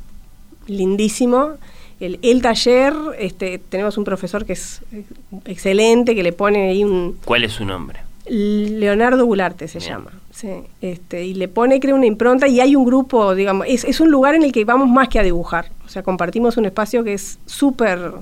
lindísimo. 0.69 1.55
El, 1.99 2.21
el, 2.23 2.43
taller, 2.43 2.93
este, 3.19 3.59
tenemos 3.59 3.99
un 3.99 4.05
profesor 4.05 4.45
que 4.45 4.53
es 4.53 4.83
eh, 4.93 5.05
excelente, 5.47 6.15
que 6.15 6.23
le 6.23 6.33
pone 6.33 6.69
ahí 6.69 6.85
un... 6.85 7.19
¿Cuál 7.25 7.43
es 7.43 7.53
su 7.53 7.65
nombre? 7.65 8.06
Leonardo 8.29 9.25
Gularte 9.25 9.69
se 9.69 9.81
llama. 9.81 10.11
Sí, 10.31 10.51
este, 10.81 11.25
y 11.25 11.35
le 11.35 11.49
pone, 11.49 11.81
creo, 11.81 11.97
una 11.97 12.07
impronta 12.07 12.49
y 12.49 12.61
hay 12.61 12.77
un 12.77 12.85
grupo, 12.85 13.35
digamos, 13.35 13.67
es, 13.69 13.85
es 13.85 14.01
un 14.01 14.11
lugar 14.11 14.35
en 14.35 14.43
el 14.43 14.53
que 14.53 14.65
vamos 14.65 14.89
más 14.89 15.09
que 15.09 15.19
a 15.19 15.23
dibujar. 15.23 15.71
O 15.85 15.89
sea, 15.89 16.03
compartimos 16.03 16.57
un 16.57 16.67
espacio 16.67 17.05
que 17.05 17.15
es 17.15 17.39
súper 17.47 18.13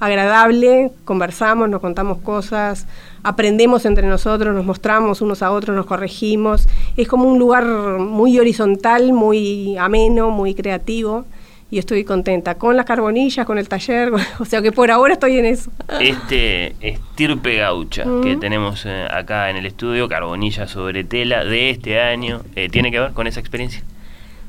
agradable, 0.00 0.90
conversamos, 1.04 1.68
nos 1.68 1.80
contamos 1.80 2.18
cosas, 2.18 2.86
aprendemos 3.22 3.84
entre 3.84 4.06
nosotros, 4.06 4.54
nos 4.54 4.64
mostramos 4.64 5.20
unos 5.20 5.42
a 5.42 5.50
otros, 5.50 5.76
nos 5.76 5.86
corregimos. 5.86 6.66
Es 6.96 7.06
como 7.06 7.28
un 7.28 7.38
lugar 7.38 7.64
muy 7.66 8.38
horizontal, 8.38 9.12
muy 9.12 9.76
ameno, 9.76 10.30
muy 10.30 10.54
creativo 10.54 11.24
y 11.72 11.78
estoy 11.78 12.04
contenta 12.04 12.56
con 12.56 12.76
las 12.76 12.84
carbonillas, 12.84 13.46
con 13.46 13.56
el 13.56 13.66
taller, 13.66 14.12
o 14.38 14.44
sea 14.44 14.60
que 14.60 14.72
por 14.72 14.90
ahora 14.90 15.14
estoy 15.14 15.38
en 15.38 15.46
eso. 15.46 15.70
Este 15.98 16.76
estirpe 16.82 17.56
gaucha 17.56 18.04
que 18.22 18.36
tenemos 18.36 18.84
eh, 18.84 19.06
acá 19.10 19.48
en 19.48 19.56
el 19.56 19.64
estudio, 19.64 20.06
carbonilla 20.06 20.68
sobre 20.68 21.02
tela 21.02 21.46
de 21.46 21.70
este 21.70 21.98
año, 21.98 22.42
eh, 22.56 22.68
¿tiene 22.68 22.90
que 22.90 23.00
ver 23.00 23.12
con 23.14 23.26
esa 23.26 23.40
experiencia? 23.40 23.82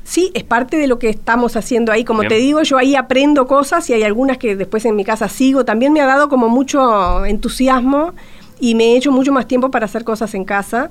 Sí, 0.02 0.32
es 0.34 0.44
parte 0.44 0.76
de 0.76 0.86
lo 0.86 0.98
que 0.98 1.08
estamos 1.08 1.56
haciendo 1.56 1.92
ahí. 1.92 2.04
Como 2.04 2.24
te 2.24 2.34
digo, 2.34 2.62
yo 2.62 2.76
ahí 2.76 2.94
aprendo 2.94 3.46
cosas 3.46 3.88
y 3.88 3.94
hay 3.94 4.02
algunas 4.02 4.36
que 4.36 4.54
después 4.54 4.84
en 4.84 4.94
mi 4.94 5.02
casa 5.02 5.30
sigo. 5.30 5.64
También 5.64 5.94
me 5.94 6.02
ha 6.02 6.06
dado 6.06 6.28
como 6.28 6.50
mucho 6.50 7.24
entusiasmo 7.24 8.12
y 8.60 8.74
me 8.74 8.92
he 8.92 8.96
hecho 8.98 9.12
mucho 9.12 9.32
más 9.32 9.48
tiempo 9.48 9.70
para 9.70 9.86
hacer 9.86 10.04
cosas 10.04 10.34
en 10.34 10.44
casa. 10.44 10.90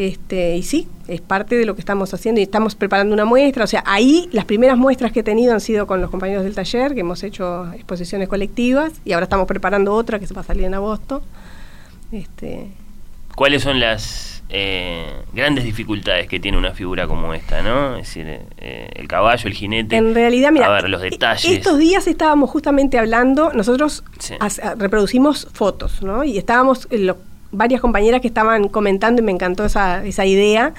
Este, 0.00 0.56
y 0.56 0.62
sí, 0.62 0.88
es 1.08 1.20
parte 1.20 1.56
de 1.56 1.66
lo 1.66 1.74
que 1.74 1.80
estamos 1.80 2.14
haciendo 2.14 2.40
y 2.40 2.44
estamos 2.44 2.74
preparando 2.74 3.12
una 3.12 3.26
muestra. 3.26 3.64
O 3.64 3.66
sea, 3.66 3.84
ahí 3.84 4.30
las 4.32 4.46
primeras 4.46 4.78
muestras 4.78 5.12
que 5.12 5.20
he 5.20 5.22
tenido 5.22 5.52
han 5.52 5.60
sido 5.60 5.86
con 5.86 6.00
los 6.00 6.08
compañeros 6.08 6.42
del 6.42 6.54
taller, 6.54 6.94
que 6.94 7.00
hemos 7.00 7.22
hecho 7.22 7.70
exposiciones 7.74 8.26
colectivas 8.26 8.94
y 9.04 9.12
ahora 9.12 9.24
estamos 9.24 9.46
preparando 9.46 9.92
otra 9.92 10.18
que 10.18 10.26
se 10.26 10.32
va 10.32 10.40
a 10.40 10.44
salir 10.44 10.64
en 10.64 10.72
agosto. 10.72 11.22
Este, 12.12 12.68
¿Cuáles 13.36 13.62
son 13.62 13.78
las 13.78 14.42
eh, 14.48 15.04
grandes 15.34 15.64
dificultades 15.64 16.28
que 16.28 16.40
tiene 16.40 16.56
una 16.56 16.72
figura 16.72 17.06
como 17.06 17.34
esta, 17.34 17.60
no? 17.60 17.96
Es 17.96 18.06
decir, 18.06 18.40
eh, 18.56 18.88
el 18.94 19.06
caballo, 19.06 19.48
el 19.48 19.54
jinete. 19.54 19.96
En 19.96 20.14
realidad, 20.14 20.50
mira, 20.50 20.68
a 20.68 20.70
ver, 20.70 20.88
los 20.88 21.02
detalles. 21.02 21.44
Estos 21.44 21.76
días 21.76 22.06
estábamos 22.06 22.48
justamente 22.48 22.98
hablando, 22.98 23.52
nosotros 23.52 24.02
reproducimos 24.78 25.46
fotos, 25.52 26.00
¿no? 26.00 26.24
Y 26.24 26.38
estábamos, 26.38 26.88
en 26.90 27.06
varias 27.52 27.80
compañeras 27.80 28.20
que 28.20 28.28
estaban 28.28 28.68
comentando 28.68 29.22
y 29.22 29.24
me 29.24 29.32
encantó 29.32 29.64
esa, 29.64 30.04
esa 30.04 30.26
idea 30.26 30.74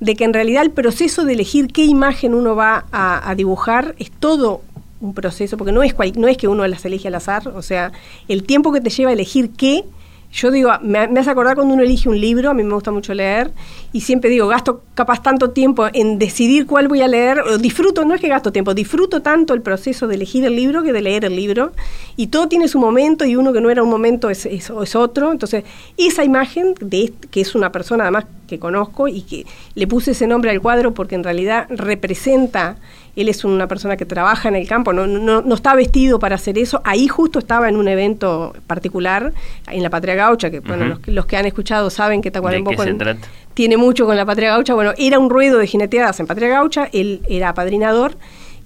de 0.00 0.14
que 0.14 0.24
en 0.24 0.34
realidad 0.34 0.62
el 0.62 0.70
proceso 0.70 1.24
de 1.24 1.32
elegir 1.32 1.68
qué 1.68 1.84
imagen 1.84 2.34
uno 2.34 2.54
va 2.54 2.84
a, 2.92 3.34
dibujar 3.34 3.94
es 3.98 4.10
todo 4.10 4.62
un 5.00 5.14
proceso, 5.14 5.56
porque 5.56 5.72
no 5.72 5.82
es, 5.82 5.94
no 6.16 6.28
es 6.28 6.36
que 6.36 6.48
uno 6.48 6.66
las 6.66 6.84
elige 6.84 7.08
al 7.08 7.14
azar, 7.14 7.48
o 7.48 7.62
sea, 7.62 7.92
el 8.28 8.44
tiempo 8.44 8.72
que 8.72 8.80
te 8.80 8.90
lleva 8.90 9.10
a 9.10 9.14
elegir 9.14 9.50
qué 9.50 9.84
yo 10.36 10.50
digo, 10.50 10.70
me, 10.82 11.08
me, 11.08 11.20
hace 11.20 11.30
acordar 11.30 11.54
cuando 11.54 11.72
uno 11.72 11.82
elige 11.82 12.10
un 12.10 12.20
libro, 12.20 12.50
a 12.50 12.54
mí 12.54 12.62
me 12.62 12.74
gusta 12.74 12.90
mucho 12.90 13.14
leer, 13.14 13.52
y 13.92 14.02
siempre 14.02 14.28
digo, 14.28 14.46
gasto 14.48 14.82
capaz 14.94 15.22
tanto 15.22 15.50
tiempo 15.50 15.86
en 15.94 16.18
decidir 16.18 16.66
cuál 16.66 16.88
voy 16.88 17.00
a 17.00 17.08
leer, 17.08 17.40
o 17.40 17.56
disfruto, 17.56 18.04
no 18.04 18.14
es 18.14 18.20
que 18.20 18.28
gasto 18.28 18.52
tiempo, 18.52 18.74
disfruto 18.74 19.22
tanto 19.22 19.54
el 19.54 19.62
proceso 19.62 20.06
de 20.06 20.14
elegir 20.16 20.44
el 20.44 20.54
libro 20.54 20.82
que 20.82 20.92
de 20.92 21.00
leer 21.00 21.24
el 21.24 21.34
libro, 21.34 21.72
y 22.16 22.26
todo 22.26 22.48
tiene 22.48 22.68
su 22.68 22.78
momento, 22.78 23.24
y 23.24 23.34
uno 23.34 23.54
que 23.54 23.62
no 23.62 23.70
era 23.70 23.82
un 23.82 23.88
momento 23.88 24.28
es, 24.28 24.44
es, 24.44 24.68
es 24.68 24.94
otro, 24.94 25.32
entonces 25.32 25.64
esa 25.96 26.22
imagen, 26.22 26.74
de 26.80 27.14
que 27.30 27.40
es 27.40 27.54
una 27.54 27.72
persona 27.72 28.04
además 28.04 28.26
que 28.46 28.58
conozco 28.58 29.08
y 29.08 29.22
que 29.22 29.46
le 29.74 29.86
puse 29.86 30.12
ese 30.12 30.26
nombre 30.26 30.50
al 30.50 30.60
cuadro 30.60 30.94
porque 30.94 31.14
en 31.14 31.24
realidad 31.24 31.66
representa, 31.68 32.76
él 33.16 33.28
es 33.28 33.44
una 33.44 33.66
persona 33.66 33.96
que 33.96 34.04
trabaja 34.04 34.48
en 34.48 34.56
el 34.56 34.66
campo, 34.66 34.92
no, 34.92 35.06
no, 35.06 35.42
no 35.42 35.54
está 35.54 35.74
vestido 35.74 36.18
para 36.18 36.36
hacer 36.36 36.58
eso, 36.58 36.80
ahí 36.84 37.08
justo 37.08 37.38
estaba 37.38 37.68
en 37.68 37.76
un 37.76 37.88
evento 37.88 38.54
particular, 38.66 39.32
en 39.68 39.82
la 39.82 39.90
Patria 39.90 40.14
Gaucha, 40.14 40.50
que 40.50 40.60
bueno, 40.60 40.84
los, 40.86 41.06
los, 41.08 41.26
que 41.26 41.36
han 41.36 41.46
escuchado 41.46 41.90
saben 41.90 42.22
que 42.22 42.30
Tacuarembó 42.30 42.72
tiene 43.54 43.76
mucho 43.76 44.06
con 44.06 44.16
la 44.16 44.26
Patria 44.26 44.50
Gaucha, 44.50 44.74
bueno, 44.74 44.92
era 44.98 45.18
un 45.18 45.30
ruedo 45.30 45.58
de 45.58 45.66
jineteadas 45.66 46.20
en 46.20 46.26
Patria 46.26 46.48
Gaucha, 46.48 46.88
él 46.92 47.22
era 47.28 47.50
apadrinador, 47.50 48.16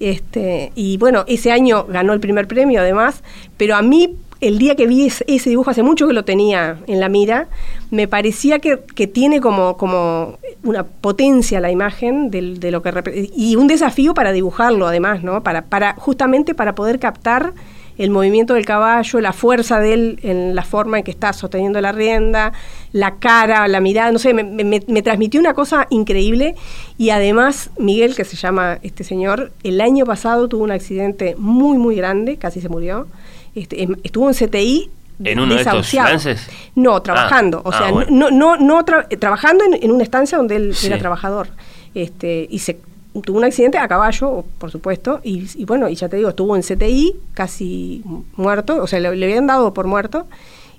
este, 0.01 0.73
y 0.75 0.97
bueno, 0.97 1.25
ese 1.29 1.53
año 1.53 1.85
ganó 1.85 2.15
el 2.15 2.21
primer 2.21 2.49
premio 2.49 2.81
además, 2.81 3.23
pero 3.57 3.77
a 3.77 3.83
mí 3.83 4.17
el 4.41 4.59
día 4.59 4.75
que 4.75 4.87
vi 4.87 5.07
ese, 5.07 5.51
dibujo, 5.51 5.71
hace 5.71 5.83
mucho 5.83 6.07
que 6.07 6.13
lo 6.13 6.25
tenía 6.25 6.79
en 6.87 7.01
la 7.01 7.09
mira, 7.09 7.49
me 7.91 8.09
parecía 8.09 8.59
que, 8.59 8.77
tiene 9.07 9.41
como, 9.41 10.39
una 10.63 10.85
potencia 10.85 11.61
la 11.61 11.71
imagen 11.71 12.31
de, 12.31 12.71
lo 12.71 12.83
que 12.83 13.31
y 13.35 13.57
un 13.57 13.67
desafío 13.67 14.15
para 14.15 14.33
dibujarlo 14.33 14.87
además, 14.87 15.23
¿no? 15.23 15.43
Para, 15.43 15.95
justamente 15.97 16.55
para 16.55 16.75
poder 16.75 16.99
captar 16.99 17.53
el 17.99 18.11
movimiento 18.11 18.55
del 18.55 18.65
caballo, 18.65 19.21
la 19.21 19.35
fuerza 19.35 19.79
de 19.79 19.93
él 19.93 20.21
en 20.23 20.55
la 20.55 20.63
forma 20.63 20.99
en 20.99 21.05
que 21.05 21.11
está 21.11 21.35
sosteniendo 21.35 21.83
la 21.83 21.93
rienda, 21.93 22.55
la 22.93 23.17
cara, 23.17 23.69
la 23.69 23.81
mirada, 23.81 24.11
no 24.11 24.19
sé, 24.19 24.33
me, 24.33 25.03
transmitió 25.03 25.39
una 25.39 25.53
cosa 25.53 25.87
increíble 25.91 26.55
y 26.97 27.11
además 27.11 27.69
Miguel, 27.79 28.17
que 28.17 28.25
se 28.25 28.37
llama 28.37 28.79
este 28.81 29.05
señor, 29.05 29.53
el 29.65 29.83
año 29.83 30.07
pasado 30.07 30.49
tuvo 30.49 30.65
un 30.65 30.71
accidente 30.71 31.35
muy, 31.37 31.77
muy 31.77 31.95
grande, 31.95 32.39
casi 32.39 32.63
se 32.63 32.71
murió, 32.71 33.07
este, 33.55 33.83
em, 33.83 33.97
estuvo 34.03 34.29
en 34.29 34.35
CTI 34.35 34.91
¿En 35.23 35.39
uno 35.39 35.55
de 35.55 35.61
estos 35.61 35.91
frances? 35.91 36.47
No, 36.75 37.03
trabajando. 37.03 37.61
o 37.65 37.71
ah, 37.73 37.79
sea, 37.79 38.07
no, 38.11 38.31
no, 38.31 38.57
no 38.57 38.85
trabajando 38.85 39.65
en, 39.65 39.91
una 39.91 40.03
estancia 40.03 40.39
donde 40.39 40.57
él 40.57 40.75
era 40.83 40.99
trabajador. 40.99 41.49
Este, 41.95 42.47
y 42.51 42.61
se 42.61 42.79
tuvo 43.25 43.39
un 43.39 43.45
accidente 43.45 43.79
a 43.79 43.89
caballo, 43.89 44.45
por 44.59 44.71
supuesto, 44.71 45.21
y, 45.23 45.65
bueno, 45.65 45.89
y 45.89 45.95
ya 45.95 46.09
te 46.09 46.17
digo, 46.17 46.29
estuvo 46.31 46.57
en 46.57 46.63
CTI, 46.63 47.17
casi 47.35 48.03
muerto, 48.37 48.83
o 48.83 48.87
sea, 48.87 49.01
le, 49.01 49.09
habían 49.09 49.47
dado 49.47 49.75
por 49.75 49.87
muerto, 49.87 50.27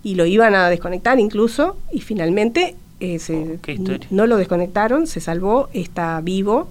y 0.04 0.16
lo 0.16 0.26
iban 0.26 0.56
a 0.56 0.70
desconectar 0.70 1.20
incluso, 1.20 1.78
y 1.92 2.02
finalmente 2.02 2.76
eh, 3.00 3.20
oh, 3.30 4.06
no 4.10 4.26
lo 4.28 4.38
desconectaron, 4.38 5.08
se 5.08 5.20
salvó, 5.20 5.70
está 5.74 6.22
vivo 6.22 6.70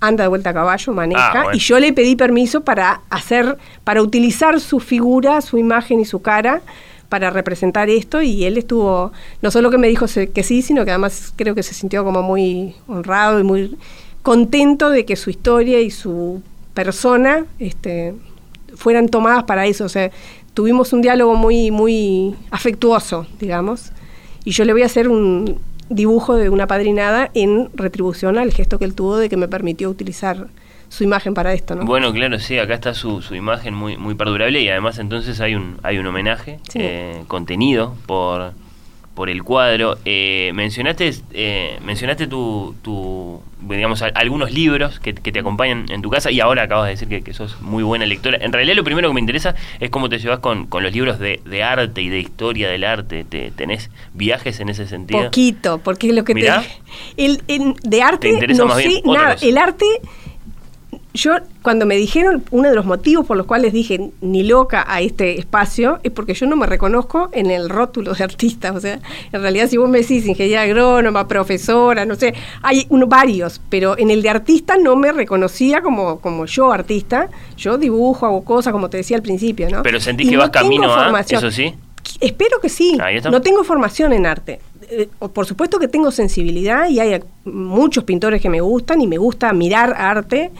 anda 0.00 0.24
de 0.24 0.28
vuelta 0.28 0.50
a 0.50 0.54
caballo, 0.54 0.92
maneja, 0.92 1.44
ah, 1.48 1.50
y 1.52 1.58
yo 1.58 1.78
le 1.78 1.92
pedí 1.92 2.16
permiso 2.16 2.62
para 2.62 3.00
hacer, 3.10 3.58
para 3.84 4.02
utilizar 4.02 4.60
su 4.60 4.80
figura, 4.80 5.40
su 5.40 5.58
imagen 5.58 6.00
y 6.00 6.04
su 6.04 6.20
cara 6.22 6.62
para 7.08 7.30
representar 7.30 7.90
esto 7.90 8.22
y 8.22 8.44
él 8.44 8.58
estuvo, 8.58 9.12
no 9.40 9.50
solo 9.50 9.70
que 9.70 9.78
me 9.78 9.88
dijo 9.88 10.06
que 10.32 10.42
sí, 10.42 10.62
sino 10.62 10.84
que 10.84 10.90
además 10.90 11.32
creo 11.36 11.54
que 11.54 11.62
se 11.62 11.72
sintió 11.72 12.02
como 12.02 12.22
muy 12.22 12.74
honrado 12.88 13.38
y 13.38 13.44
muy 13.44 13.76
contento 14.22 14.90
de 14.90 15.04
que 15.04 15.14
su 15.14 15.30
historia 15.30 15.80
y 15.80 15.90
su 15.90 16.42
persona 16.72 17.46
este, 17.58 18.14
fueran 18.74 19.08
tomadas 19.08 19.44
para 19.44 19.66
eso. 19.66 19.84
O 19.84 19.88
sea, 19.88 20.10
tuvimos 20.54 20.92
un 20.92 21.02
diálogo 21.02 21.36
muy, 21.36 21.70
muy 21.70 22.34
afectuoso, 22.50 23.26
digamos, 23.38 23.92
y 24.44 24.50
yo 24.50 24.64
le 24.64 24.72
voy 24.72 24.82
a 24.82 24.86
hacer 24.86 25.08
un, 25.08 25.60
dibujo 25.88 26.36
de 26.36 26.48
una 26.48 26.66
padrinada 26.66 27.30
en 27.34 27.70
retribución 27.74 28.38
al 28.38 28.52
gesto 28.52 28.78
que 28.78 28.84
él 28.84 28.94
tuvo 28.94 29.16
de 29.16 29.28
que 29.28 29.36
me 29.36 29.48
permitió 29.48 29.90
utilizar 29.90 30.48
su 30.88 31.02
imagen 31.04 31.34
para 31.34 31.52
esto, 31.52 31.74
¿no? 31.74 31.84
Bueno, 31.84 32.12
claro, 32.12 32.38
sí, 32.38 32.58
acá 32.58 32.74
está 32.74 32.94
su, 32.94 33.20
su 33.20 33.34
imagen 33.34 33.74
muy, 33.74 33.96
muy 33.96 34.14
perdurable 34.14 34.60
y 34.60 34.68
además 34.68 34.98
entonces 34.98 35.40
hay 35.40 35.54
un, 35.54 35.78
hay 35.82 35.98
un 35.98 36.06
homenaje 36.06 36.60
eh, 36.74 37.24
contenido 37.26 37.94
por, 38.06 38.52
por 39.14 39.30
el 39.30 39.42
cuadro. 39.42 39.98
Eh, 40.04 40.52
mencionaste 40.54 41.14
eh, 41.32 41.78
mencionaste 41.84 42.26
tu, 42.26 42.74
tu, 42.82 43.40
digamos, 43.60 44.02
algunos 44.02 44.52
libros 44.52 45.00
que, 45.00 45.12
te 45.12 45.38
acompañan 45.38 45.86
en 45.90 46.02
tu 46.02 46.10
casa 46.10 46.30
y 46.30 46.40
ahora 46.40 46.64
acabas 46.64 46.86
de 46.86 46.90
decir 46.90 47.08
que, 47.08 47.22
que, 47.22 47.32
sos 47.32 47.60
muy 47.60 47.82
buena 47.82 48.06
lectora. 48.06 48.38
En 48.40 48.52
realidad 48.52 48.76
lo 48.76 48.84
primero 48.84 49.08
que 49.08 49.14
me 49.14 49.20
interesa 49.20 49.54
es 49.80 49.90
cómo 49.90 50.08
te 50.08 50.18
llevas 50.18 50.40
con, 50.40 50.66
con 50.66 50.82
los 50.82 50.92
libros 50.92 51.18
de, 51.18 51.40
de, 51.44 51.62
arte 51.62 52.02
y 52.02 52.08
de 52.08 52.18
historia 52.18 52.68
del 52.68 52.84
arte. 52.84 53.24
¿Te, 53.24 53.50
¿Tenés 53.50 53.90
viajes 54.12 54.60
en 54.60 54.68
ese 54.68 54.86
sentido? 54.86 55.24
Poquito, 55.24 55.78
porque 55.78 56.08
es 56.08 56.14
lo 56.14 56.24
que 56.24 56.34
te... 56.34 56.48
El, 57.16 57.42
de 57.82 58.02
arte 58.02 58.32
no 58.54 58.74
sé 58.76 59.02
nada. 59.04 59.36
El 59.40 59.58
arte 59.58 59.86
yo 61.14 61.36
cuando 61.62 61.86
me 61.86 61.96
dijeron, 61.96 62.42
uno 62.50 62.68
de 62.68 62.74
los 62.74 62.84
motivos 62.84 63.24
por 63.24 63.36
los 63.36 63.46
cuales 63.46 63.72
dije 63.72 64.10
ni 64.20 64.42
loca 64.42 64.84
a 64.86 65.00
este 65.00 65.38
espacio 65.38 66.00
es 66.02 66.10
porque 66.10 66.34
yo 66.34 66.46
no 66.46 66.56
me 66.56 66.66
reconozco 66.66 67.30
en 67.32 67.52
el 67.52 67.70
rótulo 67.70 68.14
de 68.14 68.24
artista. 68.24 68.72
O 68.72 68.80
sea, 68.80 68.98
en 69.32 69.40
realidad 69.40 69.68
si 69.68 69.76
vos 69.76 69.88
me 69.88 70.00
decís 70.00 70.26
ingeniera 70.26 70.62
agrónoma, 70.62 71.28
profesora, 71.28 72.04
no 72.04 72.16
sé, 72.16 72.34
hay 72.62 72.86
uno, 72.88 73.06
varios, 73.06 73.60
pero 73.68 73.96
en 73.96 74.10
el 74.10 74.22
de 74.22 74.30
artista 74.30 74.76
no 74.76 74.96
me 74.96 75.12
reconocía 75.12 75.82
como, 75.82 76.18
como 76.18 76.46
yo 76.46 76.72
artista. 76.72 77.28
Yo 77.56 77.78
dibujo, 77.78 78.26
hago 78.26 78.44
cosas, 78.44 78.72
como 78.72 78.90
te 78.90 78.96
decía 78.96 79.16
al 79.16 79.22
principio, 79.22 79.70
¿no? 79.70 79.82
Pero 79.84 80.00
sentís 80.00 80.28
que 80.28 80.36
vas 80.36 80.50
camino 80.50 80.92
a, 80.92 81.20
eso 81.20 81.50
sí. 81.52 81.74
Espero 82.20 82.58
que 82.60 82.68
sí. 82.68 82.98
No 83.30 83.40
tengo 83.40 83.62
formación 83.62 84.12
en 84.12 84.26
arte 84.26 84.60
eh, 84.90 85.08
por 85.32 85.46
supuesto 85.46 85.78
que 85.78 85.88
tengo 85.88 86.10
sensibilidad 86.10 86.88
y 86.88 87.00
hay 87.00 87.22
muchos 87.44 88.04
pintores 88.04 88.42
que 88.42 88.50
me 88.50 88.60
gustan 88.60 89.00
y 89.00 89.06
me 89.06 89.16
gusta 89.16 89.50
mirar 89.52 89.94
arte 89.96 90.50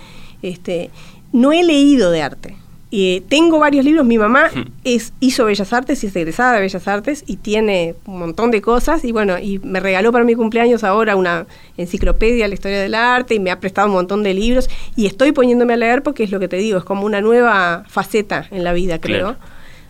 este, 0.49 0.91
no 1.33 1.53
he 1.53 1.63
leído 1.63 2.11
de 2.11 2.23
arte. 2.23 2.57
y 2.91 3.23
tengo 3.23 3.59
varios 3.59 3.85
libros. 3.85 4.07
Mi 4.07 4.19
mamá 4.19 4.51
hmm. 4.55 4.67
es, 4.85 5.13
hizo 5.19 5.45
Bellas 5.47 5.73
Artes 5.73 6.05
y 6.05 6.07
es 6.07 6.15
egresada 6.15 6.53
de 6.55 6.61
Bellas 6.61 6.87
Artes 6.87 7.25
y 7.27 7.39
tiene 7.39 7.97
un 8.07 8.21
montón 8.21 8.53
de 8.53 8.63
cosas. 8.63 9.05
Y 9.05 9.11
bueno, 9.11 9.37
y 9.39 9.59
me 9.59 9.81
regaló 9.81 10.13
para 10.13 10.25
mi 10.25 10.37
cumpleaños 10.37 10.85
ahora 10.85 11.17
una 11.17 11.47
enciclopedia 11.77 12.45
de 12.45 12.49
la 12.49 12.55
historia 12.55 12.81
del 12.81 12.95
arte 12.95 13.35
y 13.35 13.41
me 13.41 13.51
ha 13.51 13.59
prestado 13.59 13.89
un 13.89 13.95
montón 13.95 14.23
de 14.23 14.33
libros. 14.33 14.71
Y 14.95 15.07
estoy 15.07 15.33
poniéndome 15.33 15.75
a 15.75 15.77
leer 15.77 16.03
porque 16.05 16.23
es 16.23 16.31
lo 16.31 16.39
que 16.39 16.47
te 16.47 16.57
digo, 16.57 16.79
es 16.79 16.85
como 16.85 17.05
una 17.05 17.21
nueva 17.21 17.85
faceta 17.89 18.47
en 18.53 18.63
la 18.63 18.73
vida, 18.73 19.01
creo. 19.01 19.37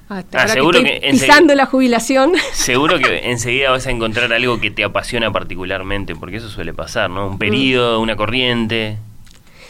Hasta 0.08 0.42
ah, 0.42 0.48
seguro 0.48 0.82
que, 0.82 1.00
pisando 1.10 1.54
la 1.54 1.64
jubilación. 1.66 2.32
Seguro 2.52 2.98
que 2.98 3.30
enseguida 3.30 3.70
vas 3.70 3.86
a 3.86 3.90
encontrar 3.90 4.32
algo 4.34 4.60
que 4.60 4.70
te 4.70 4.84
apasiona 4.84 5.32
particularmente, 5.32 6.14
porque 6.14 6.36
eso 6.36 6.50
suele 6.50 6.74
pasar, 6.74 7.08
¿no? 7.08 7.28
Un 7.28 7.38
periodo, 7.38 8.00
una 8.00 8.14
corriente. 8.14 8.98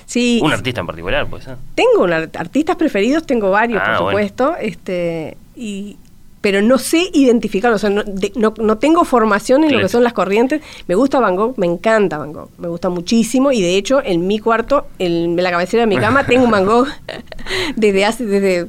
Sí. 0.06 0.40
¿Un 0.42 0.52
artista 0.52 0.80
en 0.80 0.86
particular, 0.86 1.26
pues? 1.28 1.46
Tengo 1.74 2.04
artistas 2.04 2.76
preferidos, 2.76 3.24
tengo 3.24 3.50
varios, 3.50 3.82
por 3.82 3.90
ah, 3.90 3.98
supuesto, 3.98 4.56
este, 4.56 5.36
y, 5.56 5.96
pero 6.44 6.60
no 6.60 6.76
sé 6.76 7.08
identificarlos, 7.14 7.82
o 7.82 7.88
sea, 7.88 8.04
no, 8.36 8.78
tengo 8.78 9.04
formación 9.04 9.64
en 9.64 9.72
lo 9.72 9.80
que 9.80 9.88
son 9.88 10.04
las 10.04 10.12
corrientes. 10.12 10.60
Me 10.86 10.94
gusta 10.94 11.18
Van 11.18 11.36
Gogh, 11.36 11.56
me 11.56 11.66
encanta 11.66 12.18
Van 12.18 12.34
Gogh, 12.34 12.50
me 12.58 12.68
gusta 12.68 12.90
muchísimo 12.90 13.50
y 13.50 13.62
de 13.62 13.76
hecho 13.76 14.02
en 14.04 14.26
mi 14.26 14.38
cuarto, 14.38 14.86
en 14.98 15.42
la 15.42 15.50
cabecera 15.50 15.84
de 15.84 15.86
mi 15.86 15.96
cama, 15.96 16.24
tengo 16.26 16.44
un 16.44 16.50
Van 16.50 16.66
Gogh 16.66 16.86
desde 17.76 18.04
hace, 18.04 18.26
desde 18.26 18.68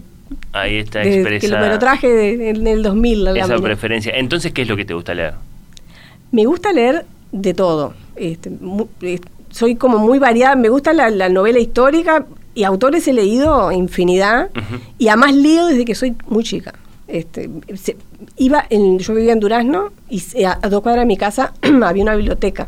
Ahí 0.54 0.78
está 0.78 1.04
expresada. 1.04 1.60
Que 1.60 1.66
me 1.66 1.70
lo 1.74 1.80
traje 1.80 2.50
en 2.50 2.66
el 2.66 2.82
2000. 2.82 3.28
esa 3.36 3.60
preferencia. 3.60 4.14
Entonces, 4.16 4.54
¿qué 4.54 4.62
es 4.62 4.70
lo 4.70 4.78
que 4.78 4.86
te 4.86 4.94
gusta 4.94 5.14
leer? 5.14 5.34
Me 6.32 6.46
gusta 6.46 6.72
leer 6.72 7.06
de 7.34 7.54
todo. 7.54 7.94
Este, 8.16 8.50
soy 9.56 9.76
como 9.76 10.00
muy 10.00 10.20
variada, 10.20 10.58
me 10.58 10.68
gusta 10.68 10.92
la, 10.92 11.30
novela 11.30 11.60
histórica 11.60 12.26
y 12.54 12.66
autores 12.66 13.08
he 13.08 13.14
leído 13.14 13.72
infinidad 13.72 14.50
y 14.98 15.08
además 15.08 15.34
leo 15.34 15.68
desde 15.68 15.86
que 15.86 15.96
soy 15.96 16.14
muy 16.28 16.44
chica. 16.44 16.74
Este, 17.08 17.50
iba 18.36 18.66
en, 18.70 19.00
yo 19.00 19.14
vivía 19.14 19.32
en 19.32 19.40
Durazno 19.40 19.94
y 20.10 20.44
a, 20.44 20.56
dos 20.56 20.82
cuadras 20.82 21.04
de 21.04 21.06
mi 21.06 21.16
casa 21.16 21.54
había 21.86 22.04
una 22.04 22.16
biblioteca. 22.16 22.68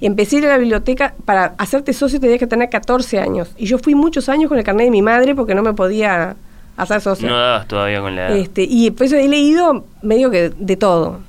Y 0.00 0.06
empecé 0.06 0.36
a 0.36 0.38
ir 0.40 0.46
a 0.46 0.48
la 0.48 0.58
biblioteca, 0.58 1.14
para 1.24 1.54
hacerte 1.58 1.92
socio 1.92 2.18
tenías 2.18 2.40
que 2.40 2.48
tener 2.48 2.70
14 2.70 3.20
años. 3.20 3.52
Y 3.56 3.66
yo 3.66 3.78
fui 3.78 3.94
muchos 3.94 4.28
años 4.28 4.48
con 4.48 4.58
el 4.58 4.64
carnet 4.64 4.86
de 4.86 4.90
mi 4.90 5.02
madre 5.02 5.36
porque 5.36 5.54
no 5.54 5.62
me 5.62 5.74
podía 5.74 6.34
hacer 6.76 7.00
socio. 7.02 7.28
No 7.28 7.38
dabas 7.38 7.68
todavía 7.68 8.00
con 8.00 8.16
la 8.16 8.36
Este, 8.36 8.64
y 8.64 8.86
después 8.86 9.12
he 9.12 9.28
leído 9.28 9.84
medio 10.02 10.28
que 10.32 10.50
de 10.50 10.76
todo. 10.76 11.20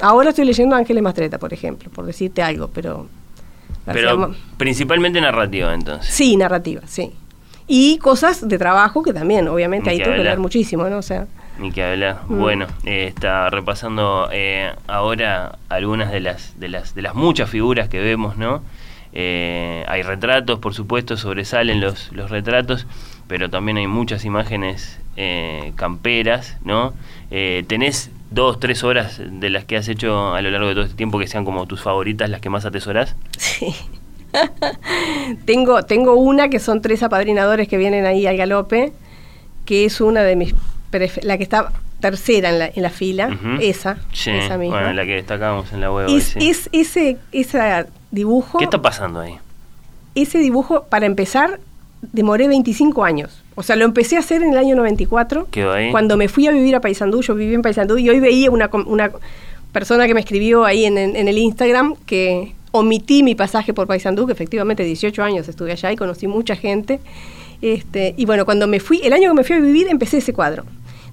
Ahora 0.00 0.30
estoy 0.30 0.44
leyendo 0.44 0.76
Ángeles 0.76 1.02
Mastreta, 1.02 1.38
por 1.38 1.54
ejemplo, 1.54 1.90
por 1.90 2.04
decirte 2.04 2.42
algo, 2.42 2.68
pero 2.68 3.08
pero 3.84 4.34
principalmente 4.56 5.20
narrativa, 5.20 5.74
entonces. 5.74 6.12
Sí, 6.12 6.36
narrativa, 6.36 6.82
sí. 6.86 7.12
Y 7.66 7.98
cosas 7.98 8.46
de 8.46 8.58
trabajo 8.58 9.02
que 9.02 9.12
también, 9.12 9.48
obviamente, 9.48 9.90
ahí 9.90 9.98
tengo 9.98 10.16
que 10.16 10.24
leer 10.24 10.38
muchísimo, 10.38 10.88
¿no? 10.88 10.98
O 10.98 11.02
sea. 11.02 11.26
Ni 11.58 11.72
que 11.72 11.82
hablar. 11.82 12.20
Mm. 12.28 12.38
Bueno, 12.38 12.66
eh, 12.84 13.06
está 13.06 13.48
repasando 13.48 14.28
eh, 14.32 14.72
ahora 14.86 15.58
algunas 15.68 16.12
de 16.12 16.20
las, 16.20 16.58
de 16.58 16.68
las 16.68 16.94
de 16.94 17.02
las 17.02 17.14
muchas 17.14 17.48
figuras 17.48 17.88
que 17.88 18.00
vemos, 18.00 18.36
¿no? 18.36 18.62
Eh, 19.12 19.84
hay 19.86 20.02
retratos, 20.02 20.58
por 20.58 20.74
supuesto, 20.74 21.16
sobresalen 21.16 21.80
los, 21.80 22.12
los 22.12 22.30
retratos, 22.30 22.86
pero 23.28 23.48
también 23.48 23.76
hay 23.78 23.86
muchas 23.86 24.24
imágenes 24.24 24.98
camperas, 25.76 26.56
¿no? 26.64 26.92
tenés 27.30 28.10
dos, 28.30 28.58
tres 28.60 28.82
horas 28.84 29.20
de 29.24 29.50
las 29.50 29.64
que 29.64 29.76
has 29.76 29.88
hecho 29.88 30.34
a 30.34 30.42
lo 30.42 30.50
largo 30.50 30.68
de 30.68 30.74
todo 30.74 30.84
este 30.84 30.96
tiempo 30.96 31.18
que 31.18 31.26
sean 31.26 31.44
como 31.44 31.66
tus 31.66 31.82
favoritas, 31.82 32.28
las 32.30 32.40
que 32.40 32.50
más 32.50 32.64
atesoras? 32.64 33.16
Sí. 33.38 33.74
tengo, 35.44 35.82
tengo 35.84 36.14
una 36.16 36.48
que 36.48 36.58
son 36.58 36.82
tres 36.82 37.02
apadrinadores 37.02 37.68
que 37.68 37.76
vienen 37.76 38.06
ahí 38.06 38.26
al 38.26 38.36
galope, 38.36 38.92
que 39.64 39.84
es 39.84 40.00
una 40.00 40.22
de 40.22 40.36
mis 40.36 40.54
la 41.22 41.36
que 41.36 41.42
está 41.42 41.72
tercera 41.98 42.50
en 42.50 42.58
la, 42.60 42.66
en 42.66 42.82
la 42.82 42.90
fila, 42.90 43.36
esa, 43.60 43.96
Sí, 44.12 44.30
esa 44.30 44.56
misma. 44.58 44.76
bueno, 44.78 44.92
la 44.92 45.04
que 45.04 45.14
destacábamos 45.14 45.72
en 45.72 45.80
la 45.80 45.90
web. 45.90 46.06
hoy, 46.08 46.16
es, 46.18 46.24
sí. 46.24 46.50
es 46.50 46.68
ese, 46.72 47.16
ese 47.32 47.86
dibujo, 48.12 48.58
¿Qué 48.58 48.64
está 48.64 48.80
pasando 48.80 49.20
ahí? 49.20 49.34
ese 50.14 50.38
dibujo, 50.38 50.84
para 50.84 51.06
empezar, 51.06 51.58
demoré 52.12 52.48
25 52.48 53.04
años. 53.04 53.42
O 53.54 53.62
sea, 53.62 53.76
lo 53.76 53.84
empecé 53.84 54.16
a 54.16 54.20
hacer 54.20 54.42
en 54.42 54.52
el 54.52 54.58
año 54.58 54.74
94. 54.76 55.48
Quedó 55.50 55.72
ahí. 55.72 55.90
Cuando 55.90 56.16
me 56.16 56.28
fui 56.28 56.46
a 56.46 56.50
vivir 56.52 56.74
a 56.76 56.80
Paysandú, 56.80 57.22
yo 57.22 57.34
viví 57.34 57.54
en 57.54 57.62
Paysandú 57.62 57.98
y 57.98 58.08
hoy 58.08 58.20
veía 58.20 58.50
una, 58.50 58.68
una 58.86 59.10
persona 59.72 60.06
que 60.06 60.14
me 60.14 60.20
escribió 60.20 60.64
ahí 60.64 60.84
en, 60.84 60.98
en- 60.98 61.16
en 61.16 61.28
el 61.28 61.38
Instagram 61.38 61.94
que 62.06 62.54
omití 62.72 63.22
mi 63.22 63.34
pasaje 63.34 63.72
por 63.72 63.86
Paysandú, 63.86 64.26
que 64.26 64.32
efectivamente 64.32 64.82
18 64.82 65.22
años 65.22 65.48
estuve 65.48 65.72
allá 65.72 65.92
y 65.92 65.96
conocí 65.96 66.26
mucha 66.26 66.56
gente. 66.56 67.00
Este, 67.62 68.14
y 68.16 68.24
bueno, 68.26 68.44
cuando 68.44 68.66
me 68.66 68.80
fui, 68.80 69.00
el 69.04 69.12
año 69.12 69.30
que 69.30 69.34
me 69.34 69.44
fui 69.44 69.56
a 69.56 69.60
vivir, 69.60 69.86
empecé 69.88 70.18
ese 70.18 70.32
cuadro. 70.32 70.64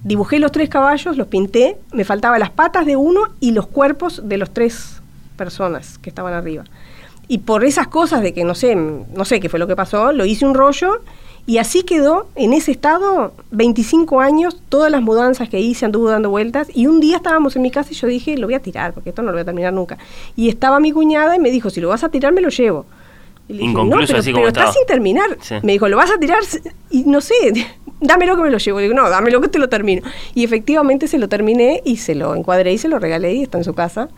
Dibujé 0.04 0.40
los 0.40 0.50
tres 0.50 0.68
caballos, 0.68 1.16
los 1.16 1.28
pinté, 1.28 1.76
me 1.92 2.04
faltaban 2.04 2.40
las 2.40 2.50
patas 2.50 2.84
de 2.86 2.96
uno 2.96 3.20
y 3.38 3.52
los 3.52 3.68
cuerpos 3.68 4.20
de 4.28 4.36
los 4.36 4.50
tres 4.50 5.00
personas 5.36 5.98
que 5.98 6.10
estaban 6.10 6.34
arriba. 6.34 6.64
Y 7.32 7.38
por 7.38 7.64
esas 7.64 7.88
cosas 7.88 8.20
de 8.20 8.34
que 8.34 8.44
no 8.44 8.54
sé, 8.54 8.74
no 8.74 9.24
sé 9.24 9.40
qué 9.40 9.48
fue 9.48 9.58
lo 9.58 9.66
que 9.66 9.74
pasó, 9.74 10.12
lo 10.12 10.26
hice 10.26 10.44
un 10.44 10.52
rollo 10.52 11.00
y 11.46 11.56
así 11.56 11.82
quedó 11.82 12.26
en 12.34 12.52
ese 12.52 12.72
estado 12.72 13.32
25 13.52 14.20
años, 14.20 14.60
todas 14.68 14.92
las 14.92 15.00
mudanzas 15.00 15.48
que 15.48 15.58
hice 15.58 15.86
anduvo 15.86 16.10
dando 16.10 16.28
vueltas 16.28 16.68
y 16.74 16.88
un 16.88 17.00
día 17.00 17.16
estábamos 17.16 17.56
en 17.56 17.62
mi 17.62 17.70
casa 17.70 17.88
y 17.90 17.94
yo 17.94 18.06
dije, 18.06 18.36
lo 18.36 18.48
voy 18.48 18.54
a 18.54 18.60
tirar 18.60 18.92
porque 18.92 19.08
esto 19.08 19.22
no 19.22 19.28
lo 19.28 19.36
voy 19.36 19.40
a 19.40 19.44
terminar 19.46 19.72
nunca. 19.72 19.96
Y 20.36 20.50
estaba 20.50 20.78
mi 20.78 20.92
cuñada 20.92 21.34
y 21.34 21.38
me 21.38 21.50
dijo, 21.50 21.70
si 21.70 21.80
lo 21.80 21.88
vas 21.88 22.04
a 22.04 22.10
tirar 22.10 22.34
me 22.34 22.42
lo 22.42 22.50
llevo. 22.50 22.84
Y 23.48 23.54
le 23.54 23.58
dije, 23.60 23.70
Inconcluso, 23.70 24.00
no, 24.00 24.06
pero, 24.08 24.18
así 24.18 24.32
como 24.32 24.44
pero 24.44 24.60
está 24.60 24.70
sin 24.70 24.84
terminar. 24.84 25.38
Sí. 25.40 25.54
Me 25.62 25.72
dijo, 25.72 25.88
¿lo 25.88 25.96
vas 25.96 26.10
a 26.10 26.18
tirar? 26.18 26.42
Y 26.90 27.04
no 27.04 27.22
sé, 27.22 27.34
dámelo 28.02 28.36
que 28.36 28.42
me 28.42 28.50
lo 28.50 28.58
llevo. 28.58 28.78
Le 28.78 28.88
digo, 28.88 28.94
no, 28.94 29.08
dámelo 29.08 29.40
que 29.40 29.48
te 29.48 29.58
lo 29.58 29.70
termino. 29.70 30.02
Y 30.34 30.44
efectivamente 30.44 31.08
se 31.08 31.16
lo 31.16 31.30
terminé 31.30 31.80
y 31.82 31.96
se 31.96 32.14
lo 32.14 32.34
encuadré 32.34 32.74
y 32.74 32.76
se 32.76 32.88
lo 32.88 32.98
regalé 32.98 33.32
y 33.32 33.42
está 33.44 33.56
en 33.56 33.64
su 33.64 33.72
casa. 33.72 34.10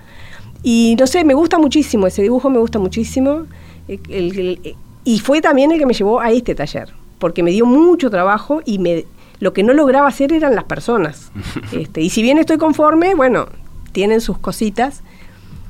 Y 0.64 0.96
no 0.98 1.06
sé, 1.06 1.24
me 1.24 1.34
gusta 1.34 1.58
muchísimo, 1.58 2.06
ese 2.08 2.22
dibujo 2.22 2.48
me 2.50 2.58
gusta 2.58 2.78
muchísimo. 2.80 3.42
Eh, 3.86 4.00
el- 4.08 4.38
el- 4.64 4.74
y 5.04 5.20
fue 5.20 5.40
también 5.42 5.70
el 5.70 5.78
que 5.78 5.84
me 5.86 5.92
llevó 5.94 6.20
a 6.20 6.30
este 6.32 6.54
taller, 6.54 6.88
porque 7.18 7.42
me 7.42 7.50
dio 7.50 7.66
mucho 7.66 8.08
trabajo 8.10 8.62
y 8.64 8.78
me, 8.78 9.04
lo 9.40 9.52
que 9.52 9.62
no 9.62 9.74
lograba 9.74 10.08
hacer 10.08 10.32
eran 10.32 10.54
las 10.54 10.64
personas. 10.64 11.30
este, 11.72 12.00
y 12.00 12.08
si 12.10 12.22
bien 12.22 12.38
estoy 12.38 12.56
conforme, 12.56 13.14
bueno, 13.14 13.46
tienen 13.92 14.20
sus 14.20 14.38
cositas, 14.38 15.02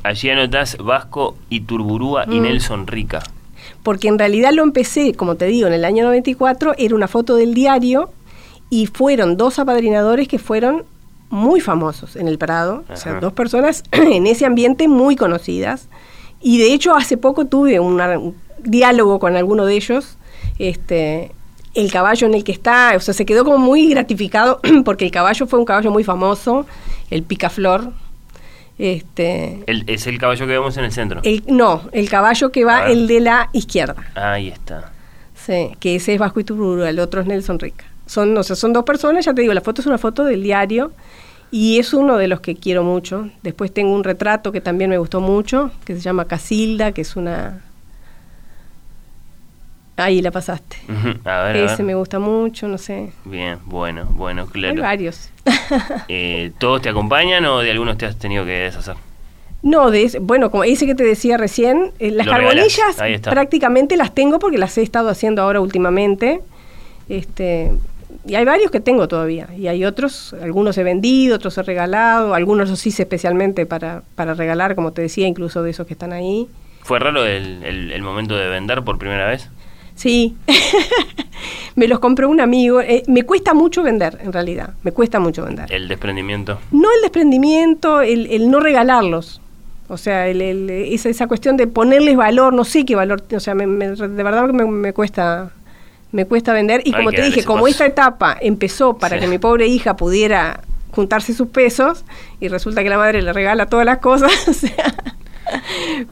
Allí 0.04 0.28
anotás 0.28 0.76
Vasco, 0.76 1.34
Iturburúa 1.48 2.26
y 2.28 2.38
Mm. 2.38 2.42
Nelson 2.42 2.86
Rica. 2.86 3.22
porque 3.82 4.08
en 4.08 4.18
realidad 4.18 4.52
lo 4.52 4.62
empecé, 4.62 5.14
como 5.14 5.36
te 5.36 5.46
digo, 5.46 5.66
en 5.66 5.72
el 5.72 5.84
año 5.86 6.04
94, 6.04 6.74
era 6.76 6.94
una 6.94 7.08
foto 7.08 7.36
del 7.36 7.54
diario 7.54 8.10
y 8.68 8.86
fueron 8.86 9.38
dos 9.38 9.58
apadrinadores 9.58 10.28
que 10.28 10.38
fueron 10.38 10.84
muy 11.30 11.60
famosos 11.60 12.16
en 12.16 12.28
el 12.28 12.38
Prado, 12.38 12.84
o 12.88 12.96
sea, 12.96 13.14
dos 13.20 13.32
personas 13.32 13.82
en 13.92 14.26
ese 14.26 14.46
ambiente 14.46 14.86
muy 14.88 15.16
conocidas. 15.16 15.88
Y 16.40 16.58
de 16.58 16.72
hecho 16.74 16.94
hace 16.94 17.16
poco 17.16 17.46
tuve 17.46 17.80
una- 17.80 18.18
un 18.18 18.34
diálogo 18.62 19.18
con 19.18 19.34
alguno 19.36 19.64
de 19.66 19.74
ellos, 19.74 20.16
este, 20.58 21.32
el 21.74 21.90
caballo 21.90 22.26
en 22.26 22.34
el 22.34 22.44
que 22.44 22.52
está, 22.52 22.92
o 22.96 23.00
sea, 23.00 23.14
se 23.14 23.24
quedó 23.26 23.44
como 23.44 23.58
muy 23.58 23.88
gratificado 23.88 24.60
porque 24.84 25.04
el 25.06 25.10
caballo 25.10 25.46
fue 25.46 25.58
un 25.58 25.64
caballo 25.64 25.90
muy 25.90 26.04
famoso, 26.04 26.66
el 27.10 27.22
picaflor. 27.22 27.92
Este, 28.78 29.62
El- 29.66 29.84
es 29.88 30.06
el 30.08 30.18
caballo 30.18 30.46
que 30.46 30.52
vemos 30.52 30.76
en 30.76 30.84
el 30.84 30.92
centro. 30.92 31.20
el, 31.22 31.44
no, 31.46 31.82
el 31.92 32.08
caballo 32.10 32.50
que 32.50 32.64
va, 32.64 32.78
Ah. 32.84 32.90
el 32.90 33.06
de 33.06 33.20
la 33.20 33.48
izquierda. 33.52 33.96
Ahí 34.14 34.48
está. 34.48 34.92
Sí, 35.34 35.70
que 35.78 35.94
ese 35.96 36.14
es 36.14 36.18
Vasco 36.18 36.40
Iturburú, 36.40 36.82
el 36.84 36.98
otro 36.98 37.20
es 37.20 37.26
Nelson 37.26 37.58
Rica. 37.58 37.84
Son, 38.06 38.36
o 38.36 38.42
sea, 38.42 38.54
son 38.56 38.72
dos 38.72 38.84
personas, 38.84 39.24
ya 39.24 39.32
te 39.34 39.40
digo, 39.42 39.54
la 39.54 39.60
foto 39.60 39.80
es 39.80 39.86
una 39.86 39.98
foto 39.98 40.24
del 40.24 40.42
diario 40.42 40.92
y 41.50 41.78
es 41.78 41.94
uno 41.94 42.16
de 42.18 42.28
los 42.28 42.40
que 42.40 42.54
quiero 42.54 42.82
mucho. 42.82 43.28
Después 43.42 43.72
tengo 43.72 43.94
un 43.94 44.04
retrato 44.04 44.52
que 44.52 44.60
también 44.60 44.90
me 44.90 44.98
gustó 44.98 45.20
mucho, 45.20 45.70
que 45.84 45.94
se 45.94 46.00
llama 46.00 46.26
Casilda, 46.26 46.92
que 46.92 47.00
es 47.02 47.16
una... 47.16 47.62
Ahí 49.96 50.20
la 50.22 50.32
pasaste. 50.32 50.76
A 51.24 51.42
ver, 51.44 51.56
a 51.56 51.64
Ese 51.66 51.76
ver. 51.76 51.84
me 51.84 51.94
gusta 51.94 52.18
mucho, 52.18 52.66
no 52.66 52.78
sé. 52.78 53.12
Bien, 53.24 53.58
bueno, 53.64 54.06
bueno, 54.10 54.42
Hay 54.42 54.48
claro. 54.48 54.82
varios. 54.82 55.30
Eh, 56.08 56.50
¿Todos 56.58 56.82
te 56.82 56.88
acompañan 56.88 57.44
o 57.46 57.60
de 57.60 57.70
algunos 57.70 57.96
te 57.96 58.04
has 58.06 58.16
tenido 58.18 58.44
que 58.44 58.50
deshacer? 58.50 58.96
No, 59.62 59.90
de 59.92 60.02
ese- 60.02 60.18
bueno, 60.18 60.50
como 60.50 60.64
ese 60.64 60.84
que 60.86 60.94
te 60.96 61.04
decía 61.04 61.36
recién, 61.38 61.92
eh, 62.00 62.10
las 62.10 62.26
Lo 62.26 62.32
carbonillas 62.32 62.96
prácticamente 63.22 63.96
las 63.96 64.12
tengo 64.14 64.38
porque 64.40 64.58
las 64.58 64.76
he 64.78 64.82
estado 64.82 65.08
haciendo 65.08 65.42
ahora 65.42 65.60
últimamente. 65.60 66.40
Este, 67.08 67.72
y 68.26 68.34
hay 68.34 68.44
varios 68.44 68.70
que 68.70 68.80
tengo 68.80 69.08
todavía. 69.08 69.48
Y 69.56 69.66
hay 69.68 69.84
otros, 69.84 70.34
algunos 70.42 70.76
he 70.78 70.82
vendido, 70.84 71.36
otros 71.36 71.56
he 71.58 71.62
regalado, 71.62 72.34
algunos 72.34 72.68
los 72.70 72.86
hice 72.86 73.02
especialmente 73.02 73.66
para, 73.66 74.02
para 74.14 74.34
regalar, 74.34 74.74
como 74.74 74.92
te 74.92 75.02
decía, 75.02 75.26
incluso 75.26 75.62
de 75.62 75.70
esos 75.70 75.86
que 75.86 75.94
están 75.94 76.12
ahí. 76.12 76.46
¿Fue 76.82 76.98
raro 76.98 77.24
el, 77.24 77.62
el- 77.64 77.92
el 77.92 78.02
momento 78.02 78.36
de 78.36 78.48
vender 78.48 78.82
por 78.82 78.98
primera 78.98 79.26
vez? 79.26 79.48
Sí, 79.94 80.36
me 81.76 81.88
los 81.88 81.98
compró 82.00 82.28
un 82.28 82.40
amigo. 82.40 82.80
Eh, 82.80 83.02
me 83.06 83.22
cuesta 83.22 83.54
mucho 83.54 83.82
vender, 83.82 84.18
en 84.22 84.32
realidad. 84.32 84.70
Me 84.82 84.92
cuesta 84.92 85.20
mucho 85.20 85.44
vender. 85.44 85.72
El 85.72 85.88
desprendimiento. 85.88 86.58
No 86.72 86.88
el 86.94 87.00
desprendimiento, 87.02 88.00
el, 88.00 88.26
el 88.26 88.50
no 88.50 88.60
regalarlos. 88.60 89.40
O 89.88 89.96
sea, 89.96 90.28
el, 90.28 90.40
el- 90.40 90.70
esa, 90.70 91.08
esa 91.08 91.26
cuestión 91.26 91.56
de 91.56 91.66
ponerles 91.66 92.16
valor, 92.16 92.52
no 92.54 92.64
sé 92.64 92.84
qué 92.84 92.96
valor, 92.96 93.22
o 93.34 93.40
sea, 93.40 93.54
me- 93.54 93.66
me- 93.66 93.88
de 93.90 94.22
verdad 94.22 94.46
que 94.46 94.52
me, 94.52 94.64
me 94.64 94.92
cuesta 94.92 95.50
me 96.14 96.24
cuesta 96.26 96.52
vender. 96.52 96.80
Y 96.84 96.92
como 96.92 97.10
te 97.10 97.22
dije, 97.22 97.44
como 97.44 97.64
paso. 97.64 97.68
esta 97.72 97.86
etapa 97.86 98.36
empezó 98.40 98.94
para 98.96 99.16
Sí. 99.16 99.22
que 99.22 99.28
mi 99.28 99.38
pobre 99.38 99.66
hija 99.66 99.96
pudiera 99.96 100.60
juntarse 100.92 101.34
sus 101.34 101.48
pesos, 101.48 102.04
y 102.40 102.48
resulta 102.48 102.82
que 102.84 102.88
la 102.88 102.96
madre 102.98 103.20
le 103.20 103.32
regala 103.32 103.66
todas 103.66 103.84
las 103.84 103.98
cosas, 103.98 104.30
o 104.48 104.52
sea, 104.52 104.94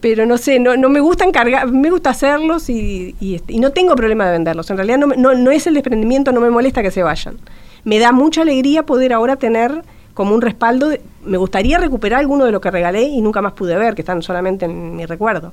pero 0.00 0.26
no 0.26 0.38
sé, 0.38 0.58
no, 0.58 0.76
no 0.76 0.88
me 0.88 1.00
gusta 1.00 1.24
encargar, 1.24 1.70
me 1.70 1.88
gusta 1.90 2.10
hacerlos 2.10 2.68
y, 2.68 3.14
y, 3.20 3.36
este, 3.36 3.52
y 3.54 3.60
no 3.60 3.70
tengo 3.70 3.94
problema 3.96 4.26
de 4.26 4.32
venderlos. 4.32 4.68
En 4.70 4.76
realidad 4.76 4.98
no, 4.98 5.06
no, 5.06 5.34
no 5.34 5.50
es 5.50 5.66
el 5.66 5.74
desprendimiento, 5.74 6.32
no 6.32 6.40
me 6.40 6.50
molesta 6.50 6.82
que 6.82 6.90
se 6.90 7.02
vayan. 7.02 7.36
Me 7.84 7.98
da 7.98 8.12
mucha 8.12 8.42
alegría 8.42 8.84
poder 8.84 9.12
ahora 9.12 9.36
tener 9.36 9.82
como 10.14 10.34
un 10.34 10.42
respaldo. 10.42 10.88
de- 10.88 11.00
me 11.24 11.38
gustaría 11.38 11.78
recuperar 11.78 12.18
alguno 12.20 12.44
de 12.44 12.50
lo 12.52 12.60
que 12.60 12.70
regalé 12.70 13.02
y 13.04 13.20
nunca 13.22 13.40
más 13.40 13.52
pude 13.52 13.76
ver, 13.76 13.94
que 13.94 14.02
están 14.02 14.22
solamente 14.22 14.64
en 14.66 14.96
mi 14.96 15.06
recuerdo. 15.06 15.52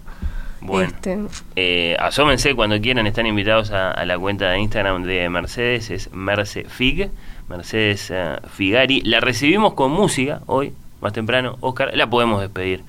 Bueno. 0.61 0.87
Este, 0.89 1.17
Eh, 1.55 1.95
asómense 1.99 2.53
cuando 2.55 2.79
quieran, 2.81 3.07
están 3.07 3.25
invitados 3.25 3.71
a, 3.71 3.91
a 3.91 4.05
la 4.05 4.17
cuenta 4.17 4.49
de 4.51 4.59
Instagram 4.59 5.03
de 5.03 5.29
Mercedes, 5.29 5.89
es 5.89 6.11
Mercefig, 6.13 7.09
Mercedes 7.47 8.11
eh, 8.11 8.35
Figari. 8.53 9.01
La 9.01 9.19
recibimos 9.19 9.73
con 9.73 9.91
música 9.91 10.41
hoy, 10.45 10.73
más 11.01 11.13
temprano. 11.13 11.57
Oscar, 11.61 11.91
la 11.95 12.09
podemos 12.09 12.41
despedir 12.41 12.83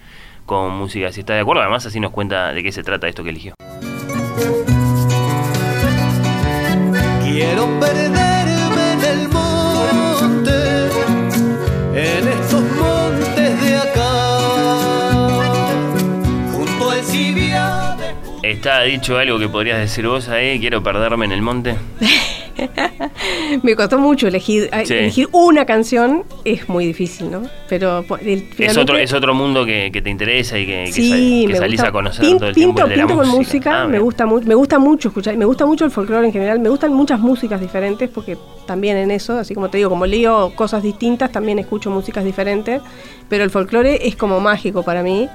con 0.47 0.73
música, 0.73 1.13
si 1.13 1.21
está 1.21 1.35
de 1.35 1.41
acuerdo. 1.41 1.63
Además, 1.63 1.87
así 1.87 2.01
nos 2.01 2.11
cuenta 2.11 2.53
de 2.53 2.63
qué 2.63 2.73
se 2.73 2.83
trata 2.83 3.07
esto 3.09 3.23
que 3.23 3.31
eligió. 3.31 3.55
Quiero 7.23 7.67
perderme 7.79 8.30
Está 18.42 18.83
dicho 18.83 19.18
algo 19.18 19.38
que 19.38 19.48
podrías 19.48 19.79
decir 19.79 20.07
vos 20.07 20.29
ahí, 20.29 20.59
quiero 20.61 20.83
perderme 20.83 21.26
en 21.26 21.33
el 21.33 21.42
monte. 21.42 21.74
me 23.62 23.74
costó 23.76 23.98
mucho 23.98 24.29
elegir, 24.29 24.70
Sí. 24.85 24.94
elegir 24.94 25.29
una 25.33 25.64
canción, 25.66 26.24
es 26.44 26.68
muy 26.68 26.87
difícil, 26.87 27.31
¿no? 27.31 27.42
Pero 27.68 28.05
Es 28.59 28.76
otro, 28.76 28.96
es 28.96 29.12
otro 29.12 29.35
mundo 29.35 29.64
que, 29.66 29.90
que 29.92 30.00
te 30.03 30.11
interesa 30.11 30.59
y 30.59 30.66
que, 30.66 30.85
que 30.87 30.92
Sí, 30.92 31.11
sal- 31.11 31.53
que 31.53 31.57
salís 31.59 31.76
gusta. 31.81 31.88
a 31.88 31.92
conocer 31.92 32.24
Pin- 32.24 32.38
todo 32.38 32.48
el 32.48 32.55
pinto, 32.55 32.83
el 32.85 32.88
de 32.90 32.96
la 32.96 33.07
pinto 33.07 33.22
con 33.22 33.29
música, 33.31 33.83
Ah, 33.83 33.87
me 33.87 33.98
gusta 33.98 34.26
me 34.26 34.55
gusta 34.55 34.79
mucho 34.79 35.09
escuchar, 35.09 35.37
me 35.37 35.44
gusta 35.44 35.66
mucho 35.66 35.85
el 35.85 35.90
folclore 35.90 36.26
en 36.26 36.33
general, 36.33 36.59
me 36.61 36.68
gustan 36.70 36.92
muchas 36.94 37.20
músicas 37.20 37.61
diferentes 37.61 38.09
porque 38.09 38.37
también 38.71 38.97
en 38.97 39.11
eso, 39.11 39.37
así 39.37 39.53
como 39.53 39.69
te 39.69 39.79
digo, 39.79 39.91
como 39.91 40.07
leo 40.07 40.53
cosas 40.55 40.81
distintas, 40.85 41.33
también 41.33 41.59
escucho 41.59 41.91
músicas 41.91 42.25
diferentes, 42.25 42.81
pero 43.29 43.43
el 43.43 43.51
folclore 43.51 44.07
es 44.07 44.15
como 44.15 44.39
mágico 44.39 44.85
para 44.85 45.03
mí 45.03 45.29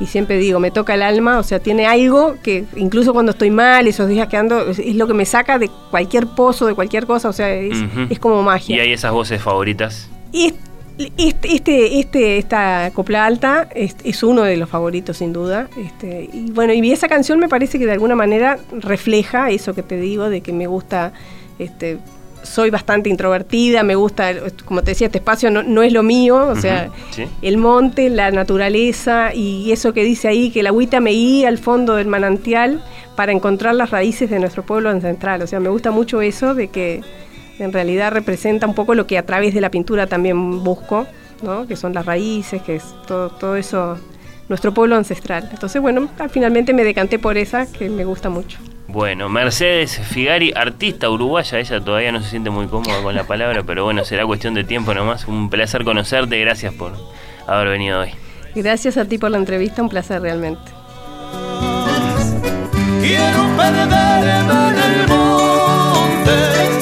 y 0.00 0.06
siempre 0.06 0.38
digo, 0.38 0.58
me 0.58 0.72
toca 0.72 0.94
el 0.94 1.02
alma, 1.02 1.38
o 1.38 1.44
sea, 1.44 1.60
tiene 1.60 1.86
algo 1.86 2.34
que 2.42 2.64
incluso 2.74 3.12
cuando 3.12 3.30
estoy 3.30 3.52
mal, 3.52 3.86
esos 3.86 4.08
días 4.08 4.26
que 4.26 4.36
ando, 4.36 4.68
es, 4.70 4.80
es 4.80 4.96
lo 4.96 5.06
que 5.06 5.14
me 5.14 5.24
saca 5.24 5.60
de 5.60 5.70
cualquier 5.92 6.26
pozo, 6.26 6.66
de 6.66 6.74
cualquier 6.74 7.06
cosa, 7.06 7.28
o 7.28 7.32
sea, 7.32 7.48
es, 7.54 7.78
Ujú. 7.80 8.06
es 8.10 8.18
como 8.18 8.42
magia. 8.42 8.74
Y 8.76 8.80
hay 8.80 8.92
esas 8.92 9.12
voces 9.12 9.40
favoritas. 9.40 10.08
Y 10.32 10.46
es- 10.46 10.54
este, 11.16 11.54
este, 11.54 11.98
este, 12.00 12.36
esta 12.38 12.90
copla 12.92 13.24
alta 13.24 13.68
es, 13.74 13.94
es 14.04 14.22
uno 14.22 14.42
de 14.42 14.56
los 14.58 14.68
favoritos 14.68 15.16
sin 15.16 15.32
duda. 15.32 15.66
Este, 15.78 16.28
y 16.30 16.50
bueno, 16.50 16.74
y 16.74 16.90
esa 16.92 17.08
canción 17.08 17.38
me 17.38 17.48
parece 17.48 17.78
que 17.78 17.86
de 17.86 17.92
alguna 17.92 18.16
manera 18.16 18.58
refleja 18.72 19.48
eso 19.50 19.72
que 19.74 19.82
te 19.82 19.98
digo, 19.98 20.28
de 20.28 20.42
que 20.42 20.52
me 20.52 20.66
gusta, 20.66 21.12
este, 21.58 21.96
soy 22.42 22.70
bastante 22.70 23.08
introvertida, 23.08 23.82
me 23.82 23.94
gusta, 23.94 24.32
como 24.64 24.82
te 24.82 24.92
decía, 24.92 25.06
este 25.06 25.18
espacio 25.18 25.50
no, 25.50 25.62
no 25.62 25.82
es 25.82 25.92
lo 25.92 26.02
mío, 26.02 26.46
o 26.48 26.56
sea, 26.56 26.90
sí. 27.10 27.26
el 27.42 27.56
monte, 27.56 28.08
la 28.10 28.30
naturaleza 28.30 29.34
y 29.34 29.72
eso 29.72 29.92
que 29.92 30.04
dice 30.04 30.28
ahí, 30.28 30.50
que 30.50 30.62
la 30.62 30.70
agüita 30.70 31.00
me 31.00 31.10
guía 31.10 31.48
al 31.48 31.58
fondo 31.58 31.96
del 31.96 32.08
manantial 32.08 32.82
para 33.16 33.32
encontrar 33.32 33.74
las 33.74 33.90
raíces 33.90 34.30
de 34.30 34.38
nuestro 34.38 34.64
pueblo 34.64 34.90
ancestral. 34.90 35.42
O 35.42 35.46
sea, 35.46 35.60
me 35.60 35.68
gusta 35.68 35.90
mucho 35.90 36.22
eso 36.22 36.54
de 36.54 36.68
que 36.68 37.02
en 37.58 37.72
realidad 37.72 38.12
representa 38.12 38.66
un 38.66 38.74
poco 38.74 38.94
lo 38.94 39.06
que 39.06 39.18
a 39.18 39.26
través 39.26 39.54
de 39.54 39.60
la 39.60 39.70
pintura 39.70 40.06
también 40.06 40.64
busco, 40.64 41.06
¿no? 41.42 41.66
que 41.66 41.76
son 41.76 41.92
las 41.92 42.06
raíces, 42.06 42.62
que 42.62 42.76
es 42.76 42.84
todo, 43.06 43.30
todo 43.30 43.56
eso, 43.56 43.98
nuestro 44.48 44.72
pueblo 44.72 44.96
ancestral. 44.96 45.48
Entonces, 45.52 45.80
bueno, 45.80 46.08
finalmente 46.30 46.72
me 46.72 46.84
decanté 46.84 47.18
por 47.18 47.36
esa, 47.36 47.70
que 47.70 47.90
me 47.90 48.04
gusta 48.04 48.30
mucho. 48.30 48.58
Bueno, 48.92 49.28
Mercedes 49.28 50.00
Figari, 50.00 50.52
artista 50.52 51.08
uruguaya, 51.08 51.60
ella 51.60 51.80
todavía 51.80 52.10
no 52.10 52.20
se 52.20 52.30
siente 52.30 52.50
muy 52.50 52.66
cómoda 52.66 53.00
con 53.02 53.14
la 53.14 53.22
palabra, 53.22 53.62
pero 53.62 53.84
bueno, 53.84 54.04
será 54.04 54.26
cuestión 54.26 54.52
de 54.54 54.64
tiempo 54.64 54.92
nomás. 54.92 55.28
Un 55.28 55.48
placer 55.48 55.84
conocerte, 55.84 56.40
gracias 56.40 56.74
por 56.74 56.94
haber 57.46 57.68
venido 57.68 58.00
hoy. 58.00 58.10
Gracias 58.56 58.96
a 58.96 59.04
ti 59.04 59.16
por 59.16 59.30
la 59.30 59.38
entrevista, 59.38 59.80
un 59.80 59.88
placer 59.88 60.20
realmente. 60.20 60.72
Quiero 63.00 63.56
perderme 63.56 64.70
en 64.70 64.78
el 64.78 65.08
monte 65.08 66.79